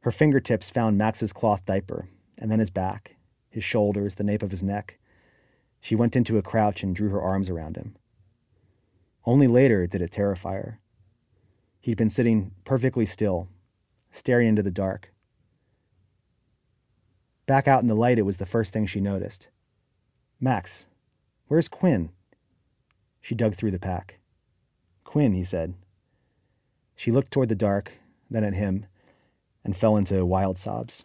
Her 0.00 0.10
fingertips 0.10 0.70
found 0.70 0.98
Max's 0.98 1.32
cloth 1.32 1.64
diaper, 1.64 2.08
and 2.38 2.50
then 2.50 2.58
his 2.58 2.70
back, 2.70 3.16
his 3.48 3.64
shoulders, 3.64 4.16
the 4.16 4.24
nape 4.24 4.42
of 4.42 4.50
his 4.50 4.62
neck. 4.62 4.98
She 5.80 5.94
went 5.94 6.16
into 6.16 6.38
a 6.38 6.42
crouch 6.42 6.82
and 6.82 6.94
drew 6.94 7.10
her 7.10 7.22
arms 7.22 7.48
around 7.48 7.76
him. 7.76 7.96
Only 9.24 9.46
later 9.46 9.86
did 9.86 10.02
it 10.02 10.10
terrify 10.12 10.54
her. 10.54 10.80
He'd 11.80 11.96
been 11.96 12.10
sitting 12.10 12.52
perfectly 12.64 13.06
still, 13.06 13.48
staring 14.10 14.48
into 14.48 14.62
the 14.62 14.70
dark. 14.70 15.12
Back 17.46 17.68
out 17.68 17.82
in 17.82 17.88
the 17.88 17.94
light, 17.94 18.18
it 18.18 18.22
was 18.22 18.38
the 18.38 18.46
first 18.46 18.72
thing 18.72 18.86
she 18.86 19.00
noticed. 19.00 19.48
Max, 20.40 20.86
where's 21.46 21.68
Quinn? 21.68 22.10
She 23.20 23.34
dug 23.34 23.54
through 23.54 23.70
the 23.70 23.78
pack. 23.78 24.18
Quinn, 25.04 25.32
he 25.32 25.44
said. 25.44 25.74
She 26.96 27.10
looked 27.10 27.30
toward 27.30 27.48
the 27.48 27.54
dark, 27.54 27.92
then 28.28 28.44
at 28.44 28.54
him, 28.54 28.86
and 29.64 29.76
fell 29.76 29.96
into 29.96 30.24
wild 30.24 30.58
sobs. 30.58 31.04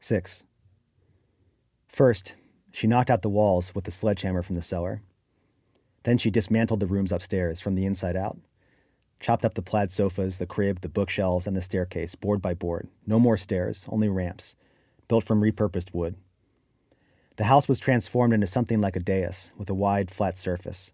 6. 0.00 0.44
First, 1.88 2.34
she 2.72 2.86
knocked 2.86 3.08
out 3.08 3.22
the 3.22 3.30
walls 3.30 3.74
with 3.74 3.84
the 3.84 3.90
sledgehammer 3.90 4.42
from 4.42 4.56
the 4.56 4.62
cellar. 4.62 5.00
Then 6.02 6.18
she 6.18 6.30
dismantled 6.30 6.80
the 6.80 6.86
rooms 6.86 7.12
upstairs 7.12 7.60
from 7.60 7.74
the 7.74 7.86
inside 7.86 8.16
out, 8.16 8.36
chopped 9.24 9.46
up 9.46 9.54
the 9.54 9.62
plaid 9.62 9.90
sofas, 9.90 10.36
the 10.36 10.44
crib, 10.44 10.82
the 10.82 10.88
bookshelves, 10.88 11.46
and 11.46 11.56
the 11.56 11.62
staircase, 11.62 12.14
board 12.14 12.42
by 12.42 12.52
board. 12.52 12.86
No 13.06 13.18
more 13.18 13.38
stairs, 13.38 13.86
only 13.88 14.06
ramps, 14.06 14.54
built 15.08 15.24
from 15.24 15.40
repurposed 15.40 15.94
wood. 15.94 16.16
The 17.36 17.44
house 17.44 17.66
was 17.66 17.80
transformed 17.80 18.34
into 18.34 18.46
something 18.46 18.82
like 18.82 18.96
a 18.96 19.00
dais 19.00 19.50
with 19.56 19.70
a 19.70 19.74
wide, 19.74 20.10
flat 20.10 20.36
surface. 20.36 20.92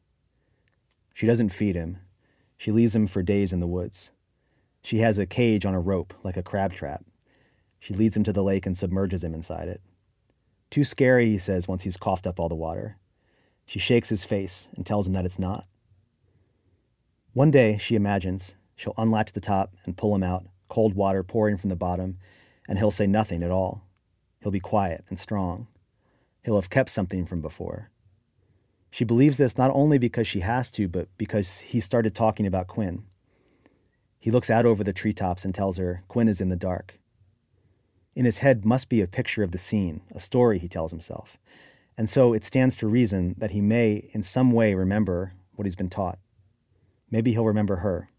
She 1.13 1.27
doesn't 1.27 1.49
feed 1.49 1.75
him. 1.75 1.99
She 2.57 2.71
leaves 2.71 2.95
him 2.95 3.09
for 3.09 3.21
days 3.21 3.53
in 3.53 3.59
the 3.59 3.67
woods. 3.67 4.13
She 4.81 4.99
has 4.99 5.19
a 5.19 5.27
cage 5.27 5.67
on 5.67 5.75
a 5.75 5.81
rope, 5.81 6.15
like 6.23 6.37
a 6.37 6.43
crab 6.43 6.73
trap. 6.73 7.05
She 7.81 7.95
leads 7.95 8.17
him 8.17 8.23
to 8.23 8.33
the 8.33 8.45
lake 8.45 8.65
and 8.65 8.79
submerges 8.79 9.25
him 9.25 9.35
inside 9.35 9.67
it. 9.67 9.81
Too 10.71 10.85
scary, 10.85 11.27
he 11.31 11.39
says 11.39 11.67
once 11.67 11.83
he's 11.83 11.97
coughed 11.97 12.29
up 12.29 12.39
all 12.39 12.49
the 12.49 12.55
water. 12.55 12.97
She 13.67 13.81
shakes 13.81 14.09
his 14.09 14.23
face 14.23 14.69
and 14.77 14.87
tells 14.87 15.09
him 15.09 15.15
that 15.15 15.25
it's 15.25 15.41
not. 15.41 15.67
One 17.33 17.53
day, 17.53 17.79
she 17.79 17.95
imagines, 17.95 18.57
she'll 18.75 18.95
unlatch 18.99 19.33
the 19.33 19.41
top 19.41 19.77
and 19.85 19.97
pull 19.97 20.15
him 20.15 20.25
out, 20.25 20.47
cold 20.69 20.95
water 20.95 21.23
pouring 21.23 21.57
from 21.57 21.71
the 21.71 21.77
bottom, 21.77 22.19
and 22.69 22.77
he'll 22.77 22.91
say 22.91 23.07
nothing 23.07 23.45
at 23.45 23.53
all. 23.53 23.87
He'll 24.41 24.51
be 24.51 24.59
quiet 24.59 25.05
and 25.09 25.19
strong. 25.19 25.69
He'll 26.45 26.57
have 26.57 26.71
kept 26.71 26.91
something 26.91 27.27
from 27.27 27.41
before. 27.41 27.91
She 28.91 29.05
believes 29.05 29.37
this 29.37 29.57
not 29.57 29.71
only 29.73 29.97
because 29.97 30.27
she 30.27 30.41
has 30.41 30.73
to, 30.73 30.89
but 30.89 31.07
because 31.19 31.61
he 31.61 31.79
started 31.79 32.17
talking 32.17 32.47
about 32.47 32.67
Quinn. 32.67 33.05
He 34.19 34.33
looks 34.33 34.51
out 34.51 34.67
over 34.67 34.83
the 34.83 34.93
treetops 34.93 35.45
and 35.45 35.55
tells 35.55 35.77
her 35.77 36.03
Quinn 36.09 36.27
is 36.27 36.41
in 36.41 36.49
the 36.49 36.57
dark. 36.57 36.99
In 38.17 38.25
his 38.25 38.39
head 38.39 38.65
must 38.65 38.89
be 38.89 39.01
a 39.01 39.07
picture 39.07 39.45
of 39.45 39.53
the 39.53 39.59
scene, 39.59 40.01
a 40.13 40.19
story, 40.19 40.59
he 40.59 40.69
tells 40.69 40.91
himself. 40.91 41.39
And 41.97 42.11
so 42.11 42.33
it 42.33 42.45
stands 42.45 42.77
to 42.79 42.89
reason 42.89 43.37
that 43.39 43.53
he 43.53 43.61
may, 43.61 44.11
in 44.13 44.25
some 44.25 44.51
way, 44.51 44.75
remember 44.75 45.35
what 45.55 45.67
he's 45.67 45.77
been 45.77 45.91
taught. 45.91 46.19
Maybe 47.11 47.33
he'll 47.33 47.45
remember 47.45 47.77
her. 47.77 48.11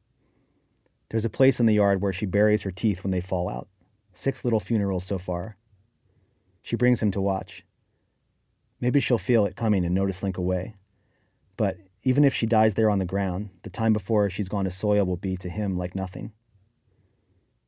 There's 1.09 1.25
a 1.25 1.29
place 1.29 1.59
in 1.59 1.65
the 1.65 1.73
yard 1.73 2.01
where 2.01 2.13
she 2.13 2.25
buries 2.25 2.63
her 2.63 2.71
teeth 2.71 3.03
when 3.03 3.11
they 3.11 3.21
fall 3.21 3.49
out. 3.49 3.67
Six 4.13 4.43
little 4.43 4.59
funerals 4.59 5.05
so 5.05 5.17
far. 5.17 5.57
She 6.61 6.75
brings 6.75 7.01
him 7.01 7.11
to 7.11 7.21
watch. 7.21 7.65
Maybe 8.79 8.99
she'll 8.99 9.17
feel 9.17 9.45
it 9.45 9.55
coming 9.55 9.85
and 9.85 9.93
notice 9.93 10.23
Link 10.23 10.37
away. 10.37 10.75
But 11.57 11.77
even 12.03 12.23
if 12.25 12.33
she 12.33 12.45
dies 12.45 12.73
there 12.73 12.89
on 12.89 12.99
the 12.99 13.05
ground, 13.05 13.49
the 13.63 13.69
time 13.69 13.93
before 13.93 14.29
she's 14.29 14.49
gone 14.49 14.65
to 14.65 14.71
soil 14.71 15.05
will 15.05 15.17
be 15.17 15.37
to 15.37 15.49
him 15.49 15.77
like 15.77 15.95
nothing. 15.95 16.31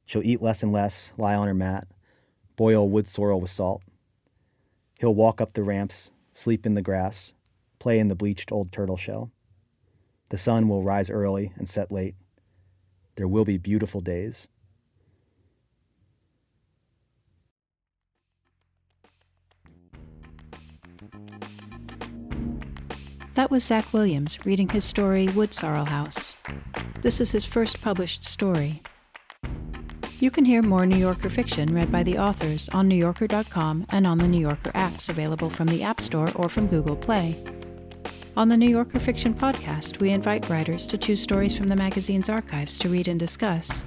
She'll 0.06 0.24
eat 0.26 0.42
less 0.42 0.64
and 0.64 0.72
less, 0.72 1.12
lie 1.18 1.36
on 1.36 1.48
her 1.48 1.54
mat, 1.54 1.88
boil 2.56 2.90
wood 2.90 3.08
sorrel 3.08 3.40
with 3.40 3.50
salt. 3.50 3.84
He'll 5.00 5.16
walk 5.16 5.40
up 5.40 5.54
the 5.54 5.64
ramps, 5.64 6.12
sleep 6.34 6.66
in 6.66 6.74
the 6.74 6.82
grass, 6.82 7.34
play 7.80 8.00
in 8.00 8.08
the 8.08 8.16
bleached 8.16 8.52
old 8.52 8.72
turtle 8.72 8.98
shell. 8.98 9.32
The 10.34 10.40
sun 10.40 10.68
will 10.68 10.82
rise 10.82 11.12
early 11.12 11.52
and 11.58 11.70
set 11.70 11.92
late. 11.92 12.16
There 13.18 13.28
will 13.28 13.46
be 13.46 13.60
beautiful 13.60 14.02
days. 14.02 14.48
That 23.36 23.52
was 23.52 23.64
Zach 23.64 23.94
Williams 23.94 24.44
reading 24.44 24.70
his 24.70 24.84
story 24.84 25.28
Wood 25.36 25.54
Sorrel 25.54 25.86
House. 25.86 26.36
This 27.04 27.22
is 27.22 27.32
his 27.32 27.46
first 27.46 27.84
published 27.84 28.24
story. 28.24 28.82
You 30.20 30.32
can 30.32 30.46
hear 30.46 30.64
more 30.64 30.88
New 30.88 30.98
Yorker 30.98 31.30
fiction 31.30 31.76
read 31.76 31.92
by 31.92 32.02
the 32.02 32.18
authors 32.18 32.70
on 32.70 32.90
NewYorker.com 32.90 33.86
and 33.92 34.08
on 34.08 34.18
the 34.18 34.28
New 34.28 34.42
Yorker 34.42 34.72
apps 34.72 35.10
available 35.10 35.52
from 35.52 35.68
the 35.68 35.84
App 35.84 36.02
Store 36.02 36.32
or 36.34 36.50
from 36.50 36.66
Google 36.66 36.96
Play. 36.96 37.36
On 38.36 38.50
the 38.50 38.58
New 38.58 38.68
Yorker 38.68 38.98
Fiction 38.98 39.36
Podcast, 39.36 40.00
we 40.00 40.10
invite 40.10 40.50
writers 40.50 40.88
to 40.88 40.98
choose 40.98 41.22
stories 41.22 41.56
from 41.56 41.70
the 41.70 41.76
magazine's 41.76 42.30
archives 42.30 42.80
to 42.80 42.90
read 42.90 43.08
and 43.08 43.20
discuss. 43.20 43.84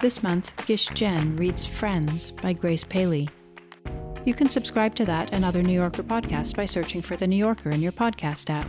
This 0.00 0.22
month, 0.22 0.52
Gish 0.64 0.86
Jen 0.90 1.36
reads 1.36 1.64
Friends 1.64 2.30
by 2.30 2.52
Grace 2.52 2.84
Paley. 2.84 3.28
You 4.24 4.32
can 4.32 4.48
subscribe 4.48 4.94
to 4.94 5.04
that 5.06 5.30
and 5.32 5.44
other 5.44 5.60
New 5.60 5.72
Yorker 5.72 6.04
podcasts 6.04 6.54
by 6.54 6.66
searching 6.66 7.02
for 7.02 7.16
The 7.16 7.26
New 7.26 7.34
Yorker 7.34 7.70
in 7.70 7.82
your 7.82 7.90
podcast 7.90 8.48
app. 8.48 8.68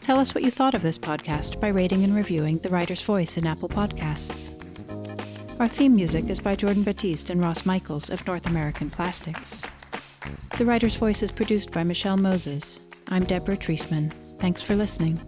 Tell 0.00 0.18
us 0.18 0.34
what 0.34 0.42
you 0.42 0.50
thought 0.50 0.74
of 0.74 0.80
this 0.80 0.98
podcast 0.98 1.60
by 1.60 1.68
rating 1.68 2.02
and 2.02 2.16
reviewing 2.16 2.56
The 2.60 2.70
Writer's 2.70 3.02
Voice 3.02 3.36
in 3.36 3.46
Apple 3.46 3.68
Podcasts. 3.68 4.48
Our 5.60 5.68
theme 5.68 5.94
music 5.94 6.30
is 6.30 6.40
by 6.40 6.56
Jordan 6.56 6.82
Batiste 6.82 7.28
and 7.28 7.42
Ross 7.42 7.66
Michaels 7.66 8.08
of 8.08 8.26
North 8.26 8.46
American 8.46 8.88
Plastics. 8.88 9.66
The 10.56 10.64
Writer's 10.64 10.96
Voice 10.96 11.22
is 11.22 11.30
produced 11.30 11.72
by 11.72 11.84
Michelle 11.84 12.16
Moses. 12.16 12.80
I'm 13.10 13.24
Deborah 13.24 13.56
Treisman. 13.56 14.12
Thanks 14.38 14.60
for 14.60 14.76
listening. 14.76 15.20